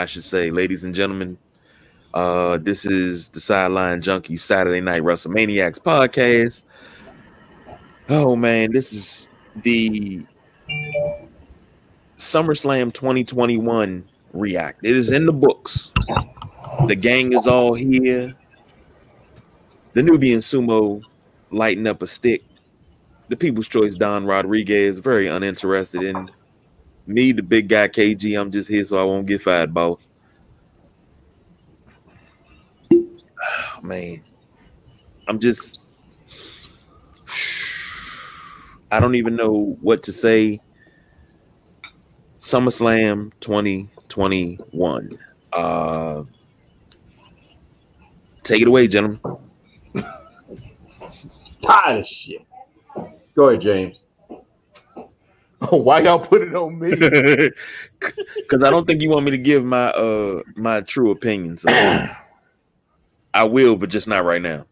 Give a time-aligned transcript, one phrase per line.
[0.00, 1.36] I should say, ladies and gentlemen.
[2.14, 6.62] Uh, this is the Sideline Junkie Saturday Night WrestleManiacs podcast.
[8.08, 10.24] Oh man, this is the
[12.16, 14.86] SummerSlam 2021 react.
[14.86, 15.92] It is in the books.
[16.86, 18.34] The gang is all here.
[19.92, 21.02] The Nubian Sumo
[21.50, 22.42] lighting up a stick.
[23.28, 26.30] The People's Choice Don Rodriguez very uninterested in
[27.10, 28.40] me, the big guy KG.
[28.40, 30.08] I'm just here so I won't get fired, boss.
[32.92, 33.06] Oh,
[33.82, 34.22] man,
[35.28, 35.78] I'm just.
[38.92, 40.60] I don't even know what to say.
[42.38, 45.18] SummerSlam 2021.
[45.52, 46.22] Uh,
[48.42, 49.20] take it away, gentlemen.
[51.62, 52.44] Tired of shit.
[53.36, 54.00] Go ahead, James.
[55.62, 56.90] Oh, why y'all put it on me?
[58.36, 61.56] Because I don't think you want me to give my uh my true opinion.
[61.56, 61.68] So
[63.34, 64.66] I will, but just not right now.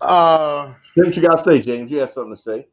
[0.00, 1.90] Uh, what you got to say, James?
[1.90, 2.66] You have something to say?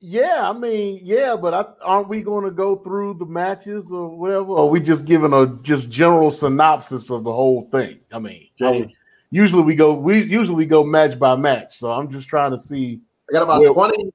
[0.00, 4.08] Yeah, I mean, yeah, but I, aren't we going to go through the matches or
[4.08, 4.52] whatever?
[4.52, 8.00] Or are we just giving a just general synopsis of the whole thing?
[8.10, 8.86] I mean, I
[9.30, 11.78] usually we go we usually we go match by match.
[11.78, 13.00] So I'm just trying to see.
[13.28, 14.10] I got about where, 20,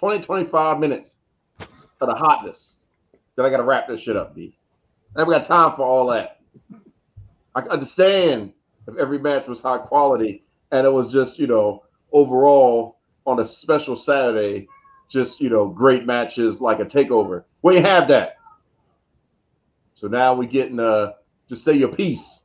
[0.00, 1.16] 20, 25 minutes
[1.58, 2.76] for the hotness.
[3.36, 4.56] Then I got to wrap this shit up, B.
[5.14, 6.40] I haven't got time for all that.
[7.54, 8.52] I understand
[8.88, 12.96] if every match was high quality and it was just, you know, overall
[13.26, 14.68] on a special Saturday,
[15.10, 17.44] just, you know, great matches like a takeover.
[17.62, 18.36] We have that.
[19.94, 21.12] So now we're getting uh
[21.48, 22.40] just say your piece.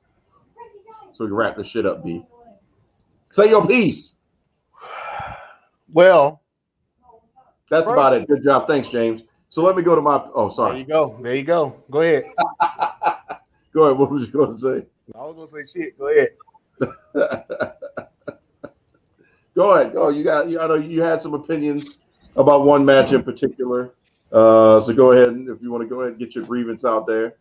[1.14, 2.26] So we can wrap this shit up, B.
[3.32, 4.16] Say your piece.
[5.94, 6.42] Well,
[7.70, 8.28] that's about it.
[8.28, 8.68] Good job.
[8.68, 9.24] Thanks, James.
[9.50, 10.74] So let me go to my oh sorry.
[10.74, 11.20] There you go.
[11.22, 11.84] There you go.
[11.90, 12.26] Go ahead.
[13.74, 13.98] go ahead.
[13.98, 14.86] What was you going to say?
[15.14, 15.98] I was gonna say shit.
[15.98, 16.30] Go ahead.
[19.56, 19.94] go ahead.
[19.94, 20.10] Go.
[20.10, 20.50] You got.
[20.50, 22.00] You, I know you had some opinions
[22.36, 23.94] about one match in particular.
[24.32, 26.84] Uh, so go ahead and if you want to go ahead and get your grievance
[26.84, 27.36] out there.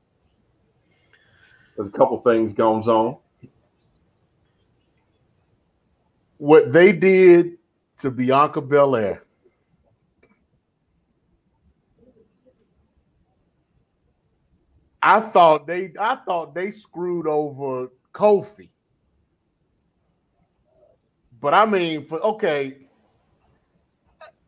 [1.76, 3.16] There's a couple things going on.
[6.38, 7.58] What they did
[8.00, 9.24] to Bianca Belair.
[15.06, 18.70] I thought they I thought they screwed over Kofi.
[21.42, 22.78] But I mean, for okay,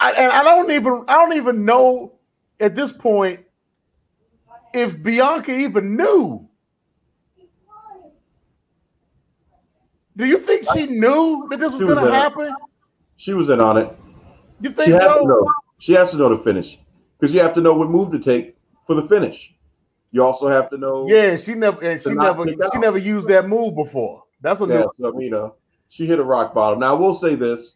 [0.01, 2.15] I, and I don't even I don't even know
[2.59, 3.41] at this point
[4.73, 6.49] if Bianca even knew.
[10.17, 12.51] Do you think she knew that this was, was going to happen?
[13.19, 13.95] She was in on it.
[14.63, 15.47] You think she so?
[15.81, 16.79] She has to know the finish
[17.21, 18.57] because you have to know what move to take
[18.87, 19.53] for the finish.
[20.17, 21.05] You also have to know.
[21.07, 24.23] Yeah, she never and she never she never used that move before.
[24.41, 24.91] That's a yeah, new.
[24.99, 25.57] So, you know,
[25.91, 26.79] she hit a rock bottom.
[26.79, 27.73] Now, I will say this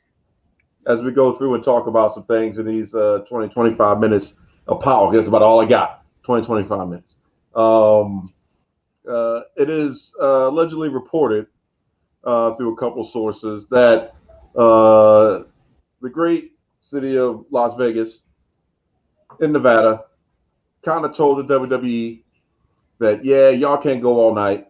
[0.87, 4.33] as we go through and talk about some things in these uh, 20, 25 minutes
[4.69, 5.15] of power.
[5.15, 6.03] That's about all I got.
[6.23, 7.17] 20, 25 minutes.
[7.55, 8.33] Um,
[9.07, 11.47] uh, it is uh, allegedly reported
[12.25, 14.15] uh, through a couple sources that
[14.57, 15.45] uh,
[16.01, 18.21] the great city of Las Vegas
[19.43, 20.05] in Nevada
[20.83, 22.23] kind of told the WWE
[23.01, 24.69] that yeah, y'all can't go all night.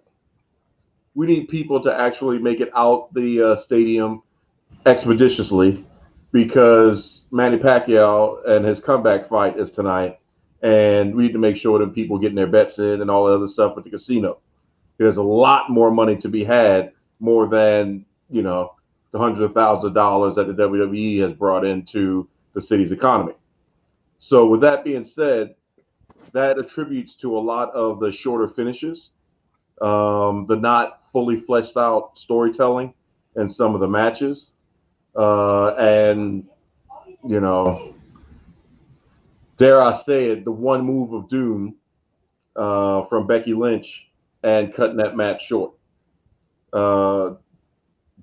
[1.14, 4.22] We need people to actually make it out the uh, stadium
[4.86, 5.84] expeditiously
[6.32, 10.20] because Manny Pacquiao and his comeback fight is tonight,
[10.62, 13.34] and we need to make sure that people getting their bets in and all the
[13.34, 14.38] other stuff at the casino.
[14.96, 18.74] There's a lot more money to be had, more than you know
[19.10, 23.32] the hundreds of thousands of dollars that the WWE has brought into the city's economy.
[24.20, 25.56] So, with that being said,
[26.32, 29.10] that attributes to a lot of the shorter finishes,
[29.80, 32.94] um, the not fully fleshed out storytelling
[33.36, 34.50] in some of the matches,
[35.16, 36.46] uh, and
[37.26, 37.94] you know,
[39.58, 41.76] dare I say it, the one move of doom
[42.56, 44.06] uh, from Becky Lynch
[44.42, 45.72] and cutting that match short.
[46.72, 47.34] Uh,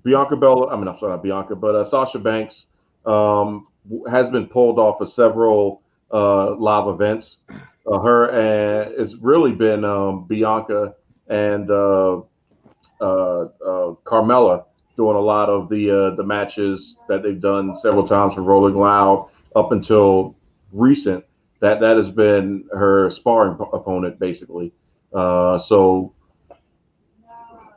[0.02, 2.64] Bianca Bella, I mean, I'm sorry, not Bianca, but uh, Sasha Banks
[3.04, 3.66] um,
[4.10, 5.82] has been pulled off of several
[6.12, 7.38] uh, live events
[7.90, 10.94] uh, her and it's really been um, Bianca
[11.28, 12.18] and uh,
[13.00, 14.64] uh, uh, Carmella
[14.96, 18.74] doing a lot of the uh, the matches that they've done several times for Rolling
[18.74, 20.36] Loud up until
[20.72, 21.24] recent.
[21.60, 24.72] That that has been her sparring p- opponent basically.
[25.12, 26.12] Uh, so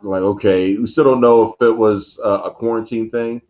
[0.02, 3.42] like okay, we still don't know if it was a quarantine thing,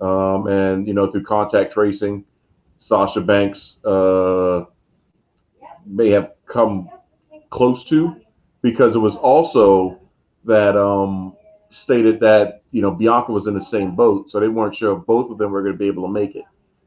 [0.00, 2.24] um, and you know through contact tracing,
[2.78, 3.76] Sasha Banks
[5.88, 6.88] may have come
[7.50, 8.16] close to,
[8.62, 9.98] because it was also
[10.44, 11.34] that um,
[11.70, 15.06] stated that you know Bianca was in the same boat, so they weren't sure if
[15.06, 16.44] both of them were going to be able to make it.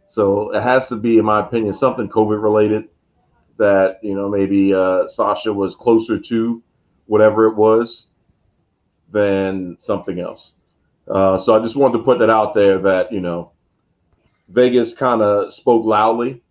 [0.09, 2.89] So it has to be, in my opinion, something COVID related
[3.57, 6.63] that you know maybe uh, Sasha was closer to
[7.06, 8.07] whatever it was
[9.12, 10.51] than something else.
[11.09, 13.51] Uh, so I just wanted to put that out there that you know
[14.50, 16.42] Vegas kind of spoke loudly,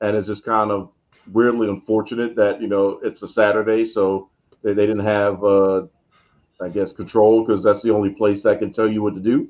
[0.00, 0.90] and it's just kind of
[1.32, 4.30] weirdly unfortunate that you know it's a Saturday, so
[4.62, 5.82] they, they didn't have uh,
[6.60, 9.48] I guess control because that's the only place that can tell you what to do.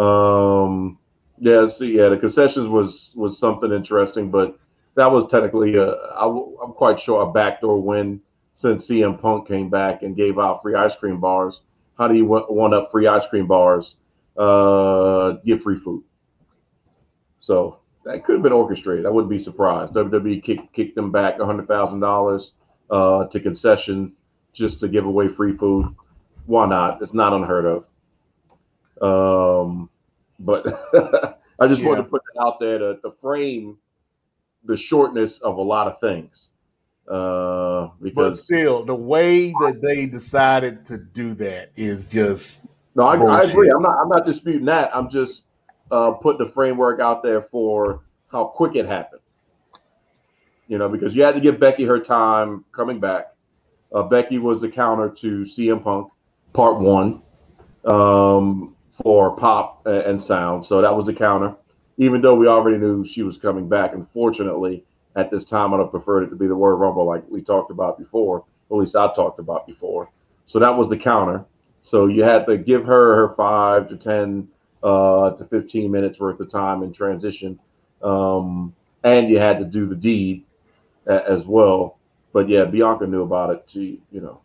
[0.00, 0.98] Um,
[1.38, 4.58] yeah, see, yeah, the concessions was was something interesting, but
[4.94, 8.20] that was technically a, I, I'm quite sure a backdoor win
[8.54, 11.60] since CM Punk came back and gave out free ice cream bars.
[11.98, 13.96] How do you want up free ice cream bars?
[14.36, 16.02] Uh, give free food.
[17.40, 19.06] So that could have been orchestrated.
[19.06, 19.92] I wouldn't be surprised.
[19.94, 22.52] WWE kicked kicked them back hundred thousand uh, dollars
[22.90, 24.12] to concession
[24.52, 25.94] just to give away free food.
[26.46, 27.00] Why not?
[27.02, 27.86] It's not unheard of.
[29.00, 29.88] Um,
[30.40, 30.66] but
[31.58, 31.88] I just yeah.
[31.88, 33.78] wanted to put it out there to, to frame
[34.64, 36.50] the shortness of a lot of things.
[37.08, 42.60] Uh, because but still, the way that they decided to do that is just
[42.94, 43.04] no.
[43.04, 43.70] I, I, agree.
[43.70, 43.98] I'm not.
[43.98, 44.94] I'm not disputing that.
[44.94, 45.42] I'm just
[45.92, 48.00] uh, putting the framework out there for
[48.32, 49.20] how quick it happened.
[50.66, 53.34] You know, because you had to give Becky her time coming back.
[53.94, 56.10] Uh, Becky was the counter to CM Punk,
[56.54, 57.22] part one,
[57.84, 60.66] um, for pop and sound.
[60.66, 61.54] So that was the counter
[61.98, 63.92] even though we already knew she was coming back.
[63.94, 64.84] Unfortunately,
[65.16, 67.70] at this time, I'd have preferred it to be the Royal Rumble, like we talked
[67.70, 70.10] about before, at least I talked about before.
[70.46, 71.44] So that was the counter.
[71.82, 74.48] So you had to give her her five to 10
[74.82, 77.58] uh, to 15 minutes worth of time in transition.
[78.02, 78.74] Um,
[79.04, 80.44] and you had to do the deed
[81.06, 81.98] as well.
[82.32, 83.64] But yeah, Bianca knew about it.
[83.66, 84.40] She, you know.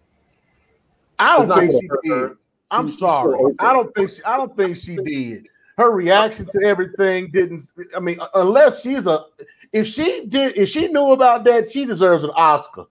[1.20, 2.32] I don't think she did.
[2.70, 3.56] I'm sorry.
[3.60, 5.48] I don't think she, I don't think she did
[5.78, 7.62] her reaction to everything didn't
[7.96, 9.26] i mean unless she's a
[9.72, 12.86] if she did if she knew about that she deserves an oscar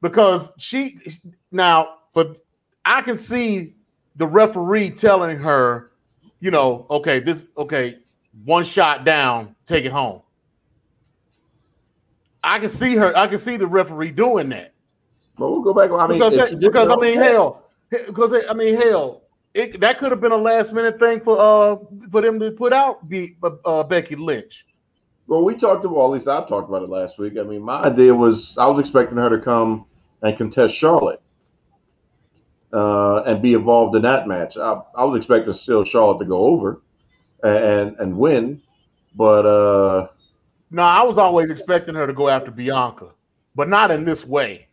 [0.00, 0.98] because she
[1.50, 2.36] now for
[2.84, 3.74] i can see
[4.16, 5.90] the referee telling her
[6.40, 7.98] you know okay this okay
[8.44, 10.20] one shot down take it home
[12.44, 14.72] i can see her i can see the referee doing that
[15.38, 18.76] but we'll go back i mean because, that, because i mean hell because i mean
[18.76, 19.22] hell
[19.56, 21.76] it, that could have been a last minute thing for uh
[22.10, 24.66] for them to put out be, uh, Becky Lynch.
[25.28, 27.38] Well, we talked about at least I talked about it last week.
[27.38, 29.86] I mean, my idea was I was expecting her to come
[30.22, 31.22] and contest Charlotte
[32.76, 34.56] uh, and be involved in that match.
[34.58, 36.82] I, I was expecting still Charlotte to go over
[37.42, 38.60] and and win,
[39.14, 40.08] but uh,
[40.70, 43.08] no, I was always expecting her to go after Bianca,
[43.54, 44.68] but not in this way.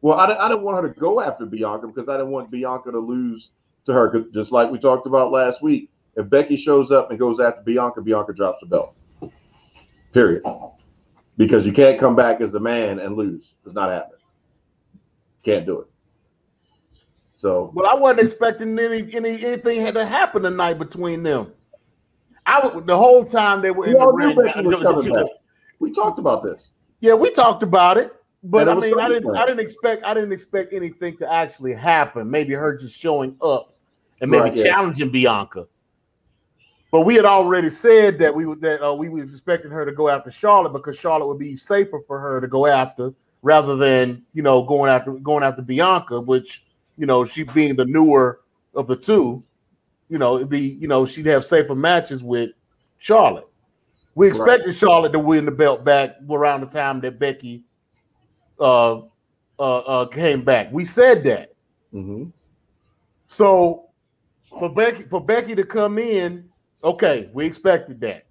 [0.00, 2.90] Well, I, I didn't want her to go after Bianca because I didn't want Bianca
[2.90, 3.50] to lose
[3.84, 5.90] to her, just like we talked about last week.
[6.16, 8.94] If Becky shows up and goes after Bianca, Bianca drops the belt.
[10.12, 10.42] Period.
[11.36, 13.54] Because you can't come back as a man and lose.
[13.64, 14.18] It's not happening.
[15.42, 15.91] Can't do it.
[17.42, 21.52] So well, I wasn't expecting any, any anything had to happen tonight between them.
[22.46, 24.36] I the whole time they were in the ring.
[25.80, 26.70] We talked about this.
[27.00, 28.14] Yeah, we talked about it.
[28.44, 32.30] But I mean, I didn't, I didn't expect, I didn't expect anything to actually happen.
[32.30, 33.74] Maybe her just showing up
[34.20, 34.64] and maybe right, yeah.
[34.64, 35.66] challenging Bianca.
[36.92, 39.90] But we had already said that we would that uh, we was expecting her to
[39.90, 44.22] go after Charlotte because Charlotte would be safer for her to go after rather than
[44.32, 46.62] you know going after going after Bianca, which
[46.96, 48.40] you know she being the newer
[48.74, 49.42] of the two,
[50.08, 52.50] you know it'd be you know she'd have safer matches with
[52.98, 53.48] Charlotte.
[54.14, 54.76] We expected right.
[54.76, 57.64] Charlotte to win the belt back around the time that Becky
[58.60, 59.00] uh,
[59.58, 60.70] uh, uh, came back.
[60.70, 61.54] We said that.
[61.94, 62.24] Mm-hmm.
[63.26, 63.88] So
[64.58, 66.48] for Becky for Becky to come in,
[66.84, 68.26] okay, we expected that.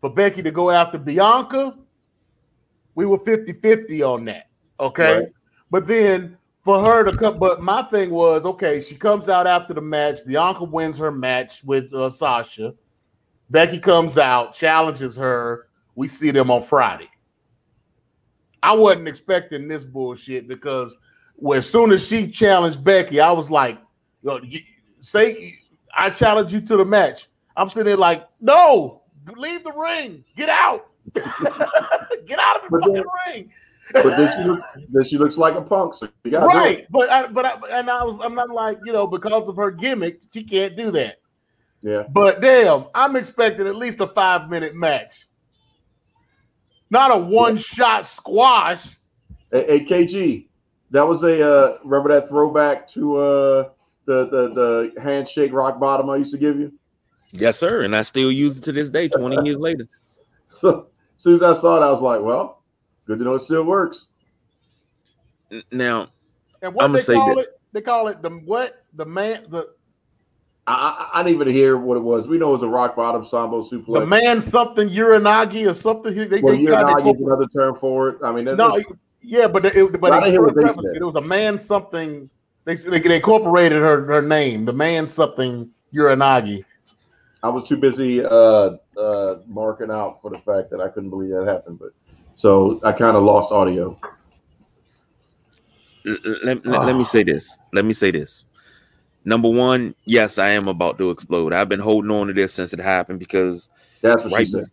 [0.00, 1.78] For Becky to go after Bianca,
[2.94, 4.48] we were 50-50 on that.
[4.78, 5.20] Okay.
[5.20, 5.32] Right.
[5.70, 9.74] But then for her to come, but my thing was okay, she comes out after
[9.74, 10.24] the match.
[10.26, 12.74] Bianca wins her match with uh, Sasha.
[13.50, 15.68] Becky comes out, challenges her.
[15.94, 17.10] We see them on Friday.
[18.62, 20.96] I wasn't expecting this bullshit because
[21.36, 23.78] well, as soon as she challenged Becky, I was like,
[25.02, 25.58] say
[25.94, 27.28] I challenge you to the match.
[27.56, 29.02] I'm sitting there like, no,
[29.36, 33.52] leave the ring, get out, get out of the fucking then, ring.
[33.92, 34.60] But then she, look,
[34.90, 36.86] then she looks like a punk, so you got right.
[36.90, 39.70] But I, but I, and I was I'm not like you know because of her
[39.70, 41.16] gimmick, she can't do that.
[41.82, 42.04] Yeah.
[42.10, 45.26] But damn, I'm expecting at least a five minute match
[46.94, 48.96] not a one shot squash.
[49.50, 50.46] Hey, hey, KG,
[50.92, 53.68] that was a uh, remember that throwback to uh,
[54.06, 56.72] the the the handshake rock bottom I used to give you.
[57.32, 57.82] Yes, sir.
[57.82, 59.86] And I still use it to this day, 20 years later.
[60.60, 60.86] So
[61.16, 62.62] as soon as I saw it, I was like, well,
[63.06, 64.06] good to know it still works.
[65.70, 66.08] Now,
[66.62, 67.46] And what I'ma they say call this.
[67.46, 67.60] it?
[67.72, 68.84] They call it the what?
[68.94, 69.68] The man the
[70.66, 70.72] I,
[71.12, 72.26] I, I didn't even hear what it was.
[72.26, 74.00] We know it was a rock bottom sambo super.
[74.00, 76.14] the man something uranage or something.
[76.14, 78.18] They, they, well, they you're tried to not using incorporate- another term for it.
[78.24, 78.80] I mean, that's, No,
[79.20, 82.30] yeah, but it, but I didn't it, hear what they it was a man something.
[82.64, 86.64] They they, they incorporated her her name, the man something Uranage.
[87.42, 91.30] I was too busy uh, uh, marking out for the fact that I couldn't believe
[91.30, 91.78] that happened.
[91.78, 91.90] But
[92.36, 93.98] so I kind of lost audio.
[96.06, 97.56] l- l- let, let, let me say this.
[97.72, 98.44] Let me say this.
[99.24, 101.52] Number one, yes, I am about to explode.
[101.54, 103.70] I've been holding on to this since it happened because
[104.02, 104.66] That's what right she said.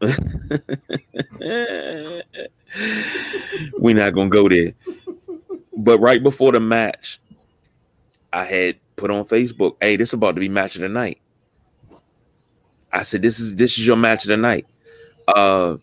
[3.78, 4.72] We're not gonna go there.
[5.76, 7.20] But right before the match,
[8.32, 11.20] I had put on Facebook, "Hey, this is about to be match of the night."
[12.92, 14.66] I said, "This is this is your match of the night."
[15.28, 15.76] Uh,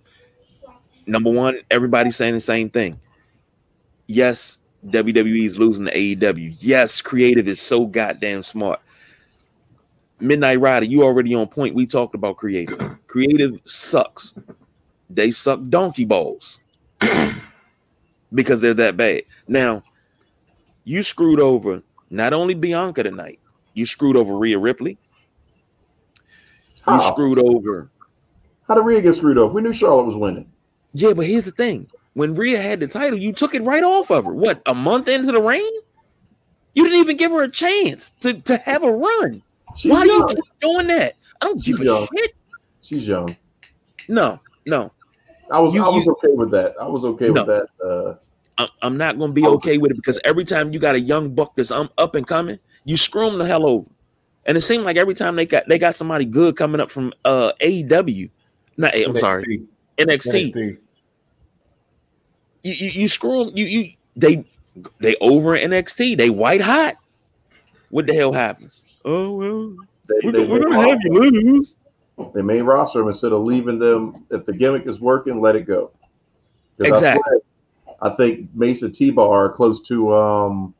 [1.10, 3.00] number one, everybody's saying the same thing.
[4.08, 6.56] Yes, WWE is losing to AEW.
[6.60, 8.80] Yes, creative is so goddamn smart.
[10.20, 11.76] Midnight Rider, you already on point.
[11.76, 12.80] We talked about creative.
[13.08, 14.34] Creative sucks.
[15.10, 16.60] They suck donkey balls
[18.34, 19.24] because they're that bad.
[19.48, 19.84] Now,
[20.84, 23.40] you screwed over not only Bianca tonight,
[23.74, 24.98] you screwed over Rhea Ripley.
[26.88, 27.12] You How?
[27.12, 27.90] screwed over.
[28.68, 29.54] How did Rhea get screwed up?
[29.54, 30.52] We knew Charlotte was winning.
[30.94, 34.10] Yeah, but here's the thing: when Rhea had the title, you took it right off
[34.12, 34.34] of her.
[34.34, 35.72] What a month into the reign,
[36.74, 39.42] you didn't even give her a chance to, to have a run.
[39.78, 41.14] She's Why do you keep doing that?
[41.42, 42.08] I don't She's give a young.
[42.18, 42.32] shit.
[42.82, 43.36] She's young.
[44.08, 44.92] No, no,
[45.52, 46.74] I was You- I was you- okay with that.
[46.82, 47.44] I was okay No.
[47.44, 47.48] with
[47.80, 47.86] that.
[47.86, 48.16] Uh,
[48.58, 51.00] I- I'm not going to be okay with it because every time you got a
[51.00, 53.88] young buck that's um, up and coming, you screw them the hell over.
[54.46, 57.14] And it seemed like every time they got they got somebody good coming up from
[57.24, 58.30] uh AEW,
[58.78, 59.62] not I'm sorry
[60.00, 60.78] NXT, NXT.
[62.64, 63.54] you, you you screw them.
[63.58, 64.44] You you they
[65.00, 66.18] they over NXT.
[66.18, 66.96] They white hot.
[67.90, 68.86] What the hell happens?
[69.06, 69.76] Oh well,
[70.08, 71.76] they, we're, they, we're gonna have you lose.
[72.34, 74.26] they made roster them instead of leaving them.
[74.30, 75.92] If the gimmick is working, let it go.
[76.78, 77.38] 'Cause I Exactly.
[78.02, 80.74] I think Mace and T-Bar are close to um,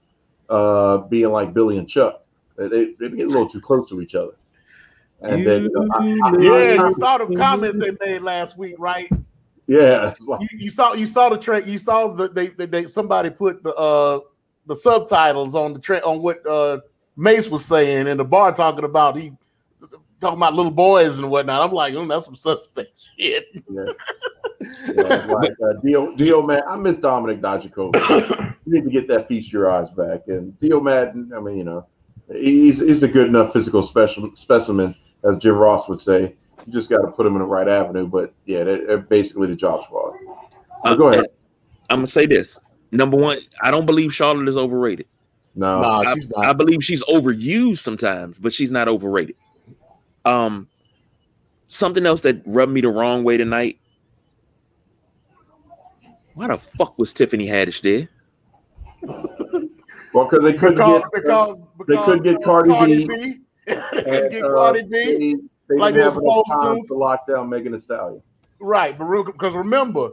[0.50, 2.24] uh, being like Billy and Chuck.
[2.56, 4.36] They, they, they get a little too close to each other.
[5.22, 8.58] And then you know, I- I- Yeah, I- you saw the comments they made last
[8.58, 9.12] week, right?
[9.68, 13.30] yeah, You, you saw you saw the tra- you saw the they, they, they somebody
[13.30, 14.20] put the uh
[14.66, 16.80] the subtitles on the tra- on what uh
[17.18, 19.32] Mace was saying in the bar talking about he
[20.22, 21.62] talking about little boys and whatnot.
[21.62, 23.46] I'm like, oh, that's some suspect shit.
[23.70, 23.86] Yeah.
[24.94, 28.56] yeah, like uh, Dio, Dio man, I miss Dominic Dijakovic.
[28.66, 30.22] you need to get that feast your eyes back.
[30.28, 31.86] And Dio Maddin, I mean, you know,
[32.32, 36.36] he's he's a good enough physical special specimen, as Jim Ross would say.
[36.66, 38.08] You just got to put them in the right avenue.
[38.08, 40.16] But yeah, they're, they're basically the job squad.
[40.84, 41.26] Uh, go ahead.
[41.90, 42.60] I'm gonna say this.
[42.92, 45.08] Number one, I don't believe Charlotte is overrated.
[45.56, 49.36] No, Nah, I, she's I believe she's overused sometimes, but she's not overrated.
[50.26, 50.68] Um,
[51.68, 53.80] something else that rubbed me the wrong way tonight.
[56.34, 58.08] Why the fuck was Tiffany Haddish there?
[60.14, 61.58] well, because they couldn't Because, get because,
[61.88, 63.08] they couldn't get uh, Cardi B.
[63.08, 63.40] B.
[63.70, 64.90] they couldn't and, get uh, Cardi B.
[64.90, 66.88] They, they like didn't they have were enough supposed time to.
[66.88, 68.22] to lock down Megan Thee Stallion.
[68.60, 70.10] Right, but because remember,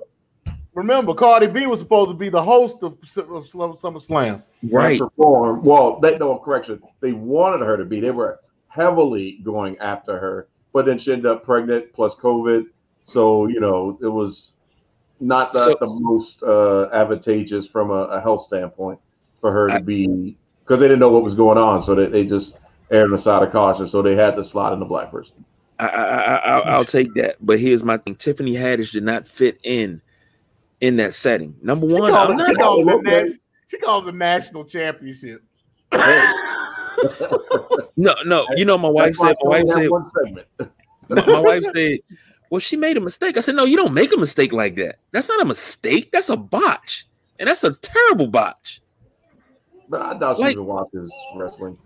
[0.75, 4.43] remember, Cardi B was supposed to be the host of, of SummerSlam.
[4.71, 5.01] Right.
[5.01, 5.63] and perform.
[5.63, 6.81] Well, they no correction.
[7.01, 8.01] They wanted her to be.
[8.01, 12.67] They were heavily going after her, but then she ended up pregnant plus COVID.
[13.05, 14.53] So you know it was
[15.21, 19.01] not the, So- the most uh, advantageous from a, a health standpoint
[19.41, 21.83] for her to I- be because they didn't know what was going on.
[21.83, 22.55] So they, they just
[22.91, 23.87] erred on the side of caution.
[23.89, 25.45] So they had to slot in the black person.
[25.79, 27.37] I, I, I, I'll, I'll take that.
[27.41, 30.01] But here's my thing: Tiffany Haddish did not fit in
[30.81, 31.55] in that setting.
[31.63, 33.23] Number She one, called, I'm it, she, not, called it the Okay.
[33.25, 33.39] nas-
[33.69, 35.43] she called the national championship.
[37.97, 38.47] no, no.
[38.57, 39.37] You know, my wife That's said.
[39.43, 39.83] My wife said.
[39.85, 40.47] that one segment.
[41.09, 41.99] my, my wife said,
[42.51, 44.99] "Well, she made a mistake." I said, "No, you don't make a mistake like that.
[45.13, 46.11] That's not a mistake.
[46.13, 47.07] That's a botch,
[47.39, 48.81] and that's a terrible botch."
[49.89, 51.79] But I doubt she Like- even watches wrestling.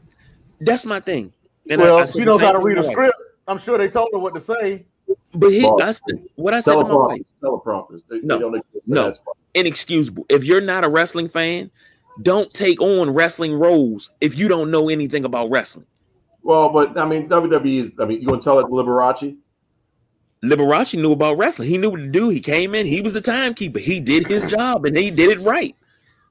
[0.60, 1.32] That's my thing.
[1.68, 3.16] And well, I, I she knows how to read a my script.
[3.48, 4.84] I'm sure they told her what to say.
[5.32, 5.80] But he, Boss.
[5.82, 8.00] I said, what I said to my wife, Teleprompters.
[8.00, 8.02] Teleprompters.
[8.08, 8.50] They, No.
[8.50, 8.60] they.
[8.86, 9.14] No.
[9.54, 10.24] Inexcusable.
[10.28, 11.70] If you're not a wrestling fan,
[12.22, 15.86] don't take on wrestling roles if you don't know anything about wrestling.
[16.42, 17.90] Well, but I mean, WWE is.
[17.98, 19.36] I mean, you want to tell it to Liberace?
[20.44, 21.68] Liberace knew about wrestling.
[21.68, 22.28] He knew what to do.
[22.30, 22.86] He came in.
[22.86, 23.78] He was the timekeeper.
[23.78, 25.76] He did his job, and he did it right.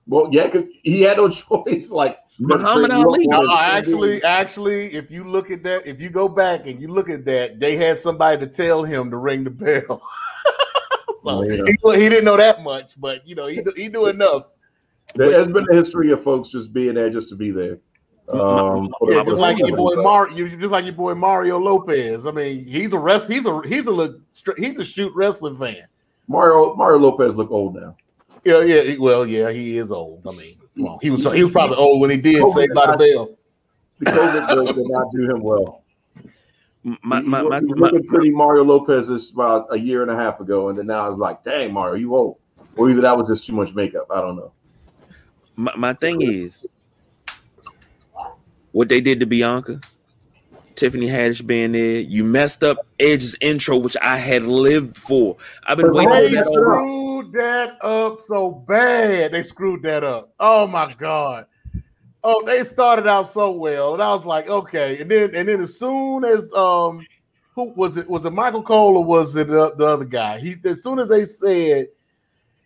[0.08, 1.90] Well, yeah, because he had no choice.
[1.90, 3.28] Like Muhammad Ali.
[3.28, 7.10] No, actually, actually, if you look at that, if you go back and you look
[7.10, 10.02] at that, they had somebody to tell him to ring the bell.
[11.24, 11.64] so Yeah.
[11.66, 14.44] he, he didn't know that much, but you know, he he knew enough.
[15.16, 17.80] there has been a history of folks just being there just to be there.
[18.30, 22.26] Um, Yeah, just like your boy Mar, you just like your boy Mario Lopez.
[22.26, 23.30] I mean, he's a rest.
[23.30, 24.16] He's a he's a
[24.58, 25.88] he's a shoot wrestling fan.
[26.28, 27.98] Mario Mario Lopez look old now.
[28.46, 28.96] Yeah, yeah.
[28.98, 30.26] Well, yeah, he is old.
[30.26, 32.98] I mean, well, he was he was probably old when he did Saved by the
[32.98, 33.38] Bell.
[34.00, 35.84] The COVID did not do him well.
[37.04, 40.10] My, my, He my, was my, looking pretty Mario Lopez this about a year and
[40.10, 42.38] a half ago, and then now it's like, dang, Mario, you old.
[42.78, 44.08] Or either that was just too much makeup.
[44.10, 44.54] I don't know.
[45.58, 46.66] my, my thing is
[48.72, 49.82] what they did to Bianca,
[50.80, 52.00] Tiffany Haddish being there.
[52.00, 55.38] You messed up Edge's intro, which I had lived for.
[55.66, 56.12] I've been waiting.
[56.14, 56.46] They for that that.
[56.46, 59.34] screwed that up so bad.
[59.34, 60.34] They screwed that up.
[60.40, 61.48] Oh my god.
[62.24, 65.02] Oh, they started out so well, and I was like, okay.
[65.02, 67.06] And then, and then as soon as um,
[67.56, 68.10] who was it?
[68.10, 70.40] Was it Michael Cole or was it the, the other guy?
[70.40, 71.88] He as soon as they said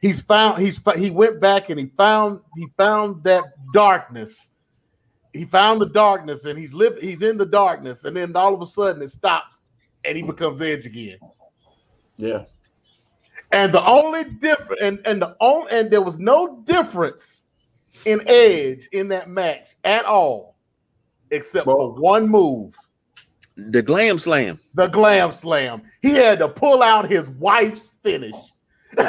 [0.01, 3.43] he's found, he's he went back and he found he found that
[3.73, 4.51] darkness.
[5.33, 7.01] He found the darkness, and he's lived.
[7.01, 9.63] He's in the darkness, and then all of a sudden it stops,
[10.05, 11.17] and he becomes Edge again.
[12.17, 12.43] Yeah.
[13.51, 17.47] And the only difference, and, and the only, and there was no difference
[18.05, 20.55] in Edge in that match at all,
[21.31, 22.75] except Well- for one move,
[23.55, 24.59] The glam slam.
[24.75, 25.81] the glam slam.
[26.01, 28.35] He had to pull out his wife's finish.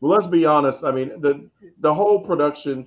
[0.00, 0.84] Well, let's be honest.
[0.84, 1.48] I mean, the
[1.80, 2.86] the whole production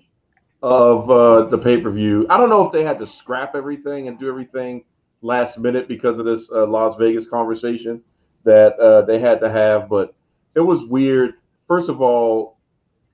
[0.61, 2.25] of uh, the pay per view.
[2.29, 4.83] I don't know if they had to scrap everything and do everything
[5.21, 8.01] last minute because of this uh, Las Vegas conversation
[8.43, 10.13] that uh, they had to have, but
[10.55, 11.35] it was weird.
[11.67, 12.57] First of all,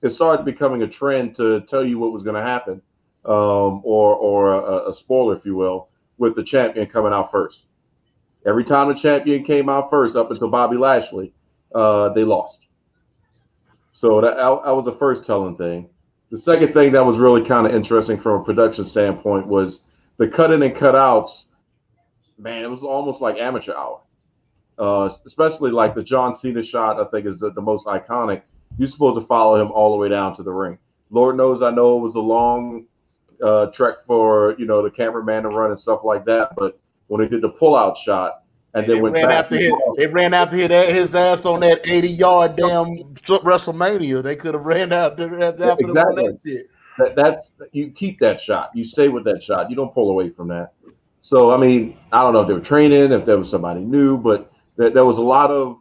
[0.02, 2.80] it started becoming a trend to tell you what was going to happen,
[3.24, 7.62] um, or or a, a spoiler, if you will, with the champion coming out first.
[8.46, 11.32] Every time the champion came out first, up until Bobby Lashley,
[11.74, 12.60] uh, they lost.
[13.92, 15.90] So that, that was the first telling thing.
[16.30, 19.80] The second thing that was really kind of interesting from a production standpoint was
[20.18, 21.46] the cut in and cut outs.
[22.38, 24.02] Man, it was almost like amateur hour.
[24.78, 28.42] Uh, especially like the John Cena shot, I think is the, the most iconic.
[28.78, 30.78] You're supposed to follow him all the way down to the ring.
[31.10, 32.84] Lord knows I know it was a long
[33.42, 37.20] uh, trek for you know the cameraman to run and stuff like that, but when
[37.22, 38.42] they did the pull out shot
[38.78, 41.80] and they then went ran after his, they ran after his, his ass on that
[41.84, 44.22] 80 yard damn WrestleMania.
[44.22, 46.26] They could have ran out there after Yeah, exactly.
[46.26, 46.70] that shit.
[46.98, 48.70] that, that's you keep that shot.
[48.74, 49.70] You stay with that shot.
[49.70, 50.72] You don't pull away from that.
[51.20, 54.16] So I mean, I don't know if they were training, if there was somebody new,
[54.16, 55.78] but there, there was a lot of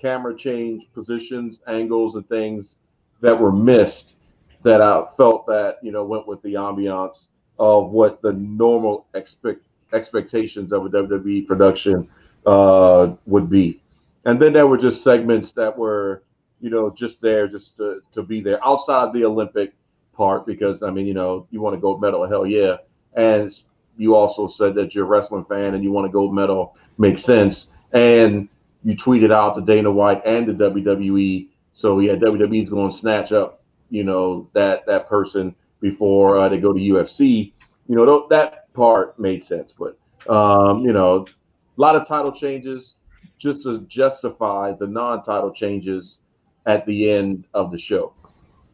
[0.00, 2.76] camera change positions, angles, and things
[3.20, 4.14] that were missed
[4.62, 7.26] that I felt that you know went with the ambiance
[7.58, 9.60] of what the normal expect
[9.92, 12.08] expectations of a WWE production
[12.46, 13.80] uh, would be.
[14.24, 16.22] And then there were just segments that were,
[16.60, 19.72] you know, just there just to, to be there outside the Olympic
[20.12, 22.76] part because I mean, you know, you want to go medal, hell yeah.
[23.14, 23.50] And
[23.96, 27.22] you also said that you're a wrestling fan and you want to go medal, makes
[27.22, 27.68] sense.
[27.92, 28.48] And
[28.84, 33.32] you tweeted out to Dana White and the WWE, so yeah, WWE's going to snatch
[33.32, 37.52] up, you know, that that person before uh, they go to UFC.
[37.88, 39.98] You know, that part made sense, but
[40.32, 41.26] um, you know,
[41.76, 42.94] a lot of title changes
[43.38, 46.18] just to justify the non-title changes
[46.66, 48.12] at the end of the show.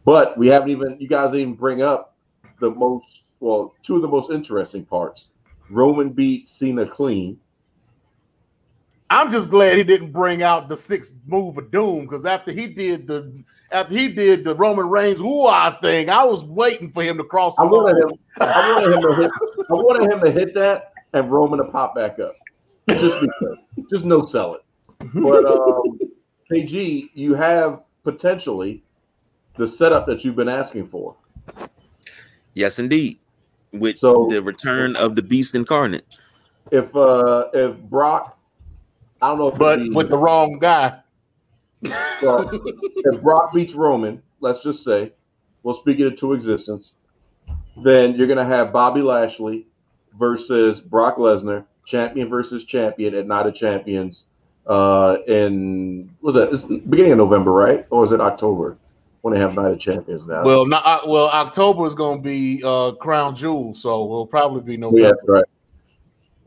[0.04, 2.16] But we haven't even you guys even bring up
[2.60, 5.28] the most well, two of the most interesting parts.
[5.70, 7.38] Roman beat Cena clean.
[9.08, 12.66] I'm just glad he didn't bring out the sixth move of doom because after he
[12.66, 15.48] did the after he did the Roman Reigns ooh
[15.80, 17.54] thing, I was waiting for him to cross.
[17.58, 19.30] I wanted him I wanted him to hit
[19.70, 22.34] I wanted him to hit that and Roman to pop back up.
[22.88, 23.58] Just because.
[23.90, 24.62] Just no sell it.
[25.14, 25.98] But um
[26.50, 28.82] KG, you have potentially
[29.56, 31.16] the setup that you've been asking for.
[32.54, 33.18] Yes, indeed.
[33.72, 36.04] With So- the return of the beast incarnate.
[36.70, 38.38] If uh if Brock
[39.22, 41.00] I don't know if but it'd be- with the wrong guy.
[42.22, 45.12] Well, if Brock beats Roman, let's just say,
[45.62, 46.92] we'll speak it into existence,
[47.84, 49.66] then you're going to have Bobby Lashley
[50.18, 54.24] versus Brock Lesnar, champion versus champion at Night of Champions
[54.66, 57.86] uh, in, was that, it's beginning of November, right?
[57.90, 58.76] Or is it October
[59.22, 60.44] when they have Night of Champions now?
[60.44, 61.28] Well, not uh, well.
[61.28, 65.44] October is going to be uh, Crown Jewel, so it'll probably be Oh, yeah, right.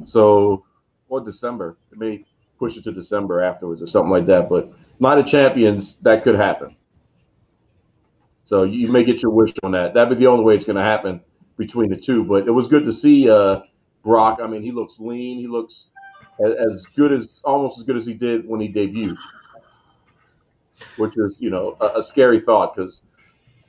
[0.06, 0.66] So,
[1.08, 1.78] or December.
[1.92, 2.26] It may,
[2.60, 4.50] push it to December afterwards or something like that.
[4.50, 6.76] But Night of Champions, that could happen.
[8.44, 9.94] So you may get your wish on that.
[9.94, 11.22] That'd be the only way it's going to happen
[11.58, 12.24] between the two.
[12.24, 13.62] But it was good to see uh,
[14.04, 14.40] Brock.
[14.42, 15.40] I mean, he looks lean.
[15.40, 15.88] He looks
[16.40, 19.18] as, good as almost as good as he did when he debuted,
[20.98, 23.02] which is you know a, a scary thought because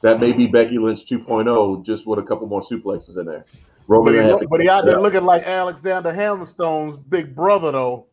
[0.03, 3.45] that may be Becky Lynch 2.0 just with a couple more suplexes in there.
[3.87, 5.03] Roman but, he, look, but he out there out.
[5.03, 8.07] looking like Alexander Hammerstone's big brother, though.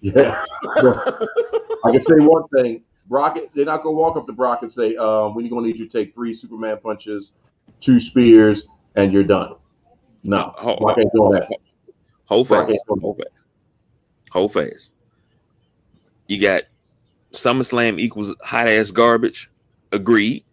[0.00, 0.42] Yeah.
[0.76, 2.82] I can say one thing.
[3.06, 5.68] Brock, they're not going to walk up to Brock and say, um, "We're going to
[5.68, 7.32] need you to take three Superman punches,
[7.80, 8.62] two spears,
[8.94, 9.54] and you're done."
[10.22, 11.48] No, hold, Brock ain't doing that.
[12.26, 13.30] Hold fast, hold fast,
[14.30, 14.92] hold fast.
[16.28, 16.64] You got
[17.32, 19.50] SummerSlam equals hot ass garbage.
[19.92, 20.44] Agreed.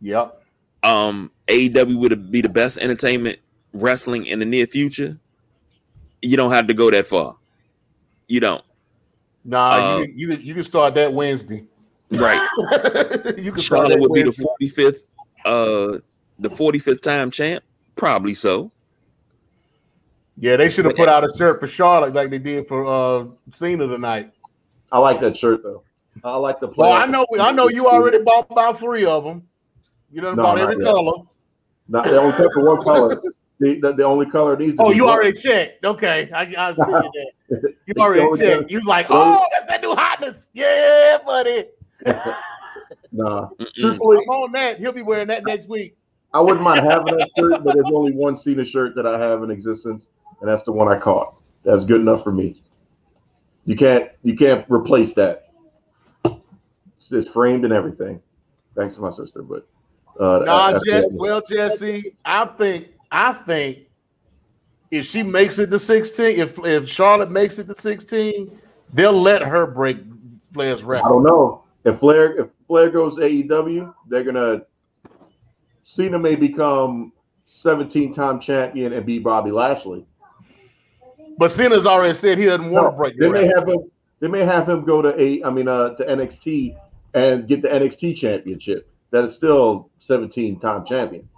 [0.00, 0.42] Yep.
[0.82, 3.38] Um, AEW would be the best entertainment
[3.72, 5.18] wrestling in the near future.
[6.22, 7.36] You don't have to go that far.
[8.28, 8.64] You don't.
[9.44, 11.66] Nah, uh, you, can, you, you can start that Wednesday.
[12.10, 12.48] Right.
[13.38, 14.44] you can Charlotte would Wednesday.
[14.58, 14.98] be the 45th
[15.44, 15.98] uh
[16.38, 17.64] the 45th time champ.
[17.96, 18.70] Probably so.
[20.36, 23.26] Yeah, they should have put out a shirt for Charlotte like they did for uh
[23.52, 24.32] Cena tonight.
[24.90, 25.82] I like that shirt though.
[26.22, 26.88] I like the play.
[26.88, 29.46] Well, I know I know you already bought about three of them.
[30.12, 30.84] You know no, about every yet.
[30.84, 31.22] color.
[31.88, 33.22] Not they only kept for one color.
[33.60, 34.74] The, the, the, only color needs.
[34.80, 35.84] Oh, you already checked.
[35.84, 37.10] Okay, I, I that.
[37.86, 38.68] You already checked.
[38.68, 40.50] You like, oh, that's that new hotness.
[40.54, 41.66] Yeah, buddy.
[43.12, 44.80] nah, truthfully, I'm on that.
[44.80, 45.96] He'll be wearing that next week.
[46.34, 49.44] I wouldn't mind having that shirt, but there's only one Cena shirt that I have
[49.44, 50.08] in existence,
[50.40, 51.34] and that's the one I caught.
[51.64, 52.62] That's good enough for me.
[53.64, 55.48] You can't you can't replace that.
[56.24, 58.20] It's, it's framed and everything.
[58.76, 59.66] Thanks to my sister, but
[60.20, 63.80] uh, nah, Jess, well, Jesse, I think I think
[64.90, 68.58] if she makes it to 16, if if Charlotte makes it to 16,
[68.92, 69.98] they'll let her break
[70.52, 71.06] Flair's record.
[71.06, 71.64] I don't know.
[71.84, 74.62] If Flair if Flair goes AEW, they're gonna
[75.84, 77.12] Cena may become
[77.46, 80.06] 17 time champion and beat Bobby Lashley.
[81.38, 83.18] But Cena's already said he doesn't want no, to break.
[83.18, 83.90] They may have him.
[84.20, 85.42] They may have him go to a.
[85.42, 86.76] I mean, uh, to NXT
[87.14, 88.90] and get the NXT championship.
[89.10, 91.28] That is still 17 time champion.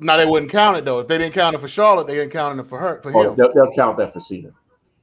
[0.00, 1.00] Now they wouldn't count it though.
[1.00, 3.30] If they didn't count it for Charlotte, they didn't count it for her for oh,
[3.30, 3.36] him.
[3.36, 4.50] They'll, they'll, count that for Cena,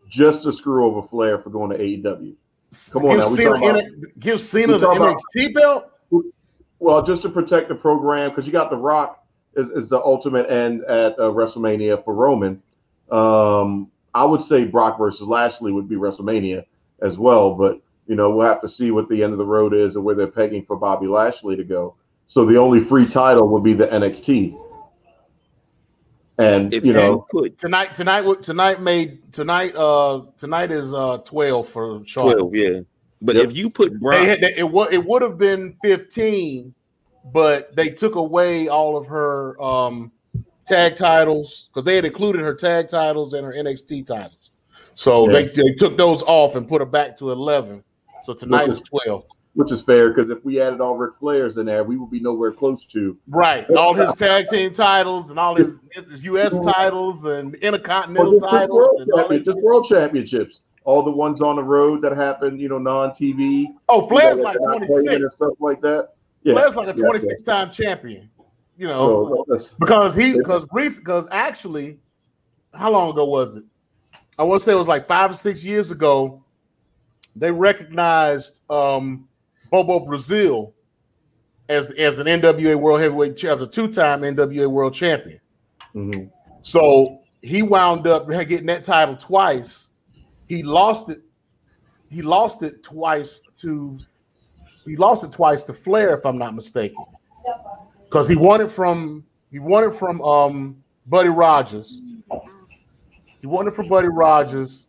[0.09, 2.35] just to screw over Flair for going to AEW.
[2.91, 3.83] Come on give now, Cena, about,
[4.19, 5.91] give Cena the NXT belt.
[6.79, 9.23] Well, just to protect the program, because you got The Rock
[9.55, 12.61] is, is the ultimate end at uh, WrestleMania for Roman.
[13.11, 16.65] Um, I would say Brock versus Lashley would be WrestleMania
[17.01, 19.73] as well, but you know we'll have to see what the end of the road
[19.73, 21.95] is and where they're pegging for Bobby Lashley to go.
[22.27, 24.59] So the only free title would be the NXT.
[26.39, 29.75] And if you know, put, tonight, tonight, tonight made tonight.
[29.75, 32.37] Uh, tonight is uh twelve for Charlotte.
[32.37, 32.79] Twelve, yeah.
[33.21, 33.45] But yep.
[33.45, 36.75] if you put Brock, they had, they, it would it would have been fifteen,
[37.33, 40.11] but they took away all of her um
[40.67, 44.51] tag titles because they had included her tag titles and her NXT titles.
[44.95, 45.33] So yeah.
[45.33, 47.83] they, they took those off and put her back to eleven.
[48.25, 49.25] So tonight is twelve
[49.57, 52.19] which is fair because if we added all Ric Flair's in there, we would be
[52.19, 53.67] nowhere close to right.
[53.71, 55.73] All his tag team titles and all his,
[56.11, 56.53] his U.S.
[56.63, 60.59] titles and intercontinental well, titles, world and just world championships.
[60.83, 63.65] All the ones on the road that happened, you know, non-TV.
[63.89, 66.09] Oh, Flair's you know, like twenty six stuff like that.
[66.43, 68.29] Yeah, Flair's like a twenty six yeah, time champion.
[68.77, 71.97] You know, so, because he because recent because actually,
[72.73, 73.63] how long ago was it?
[74.37, 76.43] I want to say it was like five or six years ago.
[77.35, 79.27] They recognized um,
[79.71, 80.75] Bobo Brazil
[81.69, 85.39] as as an NWA World Heavyweight as a two time NWA World Champion.
[85.95, 86.27] Mm-hmm.
[86.61, 89.89] So he wound up getting that title twice.
[90.47, 91.21] He lost it.
[92.09, 93.97] He lost it twice to.
[94.85, 97.03] He lost it twice to Flair, if I'm not mistaken,
[98.09, 102.01] because he won it from he won it from um, Buddy Rogers.
[103.39, 104.87] He won it from Buddy Rogers,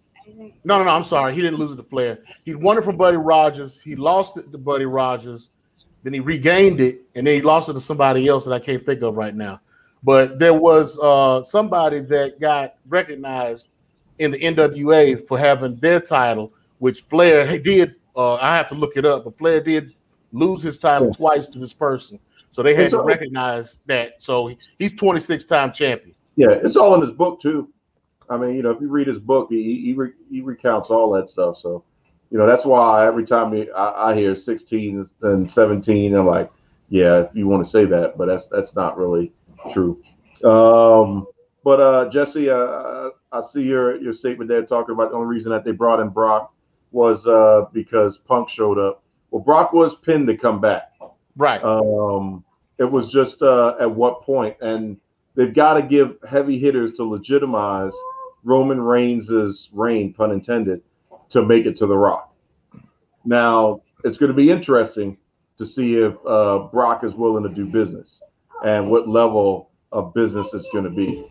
[0.64, 0.90] no, no, no.
[0.90, 1.34] I'm sorry.
[1.34, 2.18] He didn't lose it to Flair.
[2.44, 3.80] He won it from Buddy Rogers.
[3.80, 5.50] He lost it to Buddy Rogers.
[6.02, 8.84] Then he regained it, and then he lost it to somebody else that I can't
[8.84, 9.60] think of right now.
[10.02, 13.74] But there was uh, somebody that got recognized
[14.18, 17.96] in the NWA for having their title, which Flair did.
[18.16, 19.94] Uh, I have to look it up, but Flair did
[20.32, 21.14] lose his title yeah.
[21.14, 22.18] twice to this person.
[22.50, 24.22] So they had to recognize that.
[24.22, 26.14] So he's 26 time champion.
[26.36, 27.68] Yeah, it's all in his book too.
[28.30, 31.10] I mean, you know, if you read his book, he he, re, he recounts all
[31.12, 31.58] that stuff.
[31.58, 31.84] So,
[32.30, 36.50] you know, that's why every time he, I, I hear 16 and 17, I'm like,
[36.90, 39.32] yeah, if you want to say that, but that's that's not really
[39.72, 40.00] true.
[40.44, 41.26] Um,
[41.64, 45.50] but uh, Jesse, uh, I see your your statement there talking about the only reason
[45.52, 46.54] that they brought in Brock
[46.92, 49.02] was uh, because Punk showed up.
[49.30, 50.87] Well, Brock was pinned to come back.
[51.38, 51.62] Right.
[51.62, 52.44] Um,
[52.78, 54.98] it was just uh, at what point, and
[55.36, 57.92] they've got to give heavy hitters to legitimize
[58.44, 60.82] Roman Reigns' reign, pun intended,
[61.30, 62.34] to make it to the Rock.
[63.24, 65.16] Now it's going to be interesting
[65.58, 68.20] to see if uh, Brock is willing to do business
[68.64, 71.30] and what level of business it's going to be.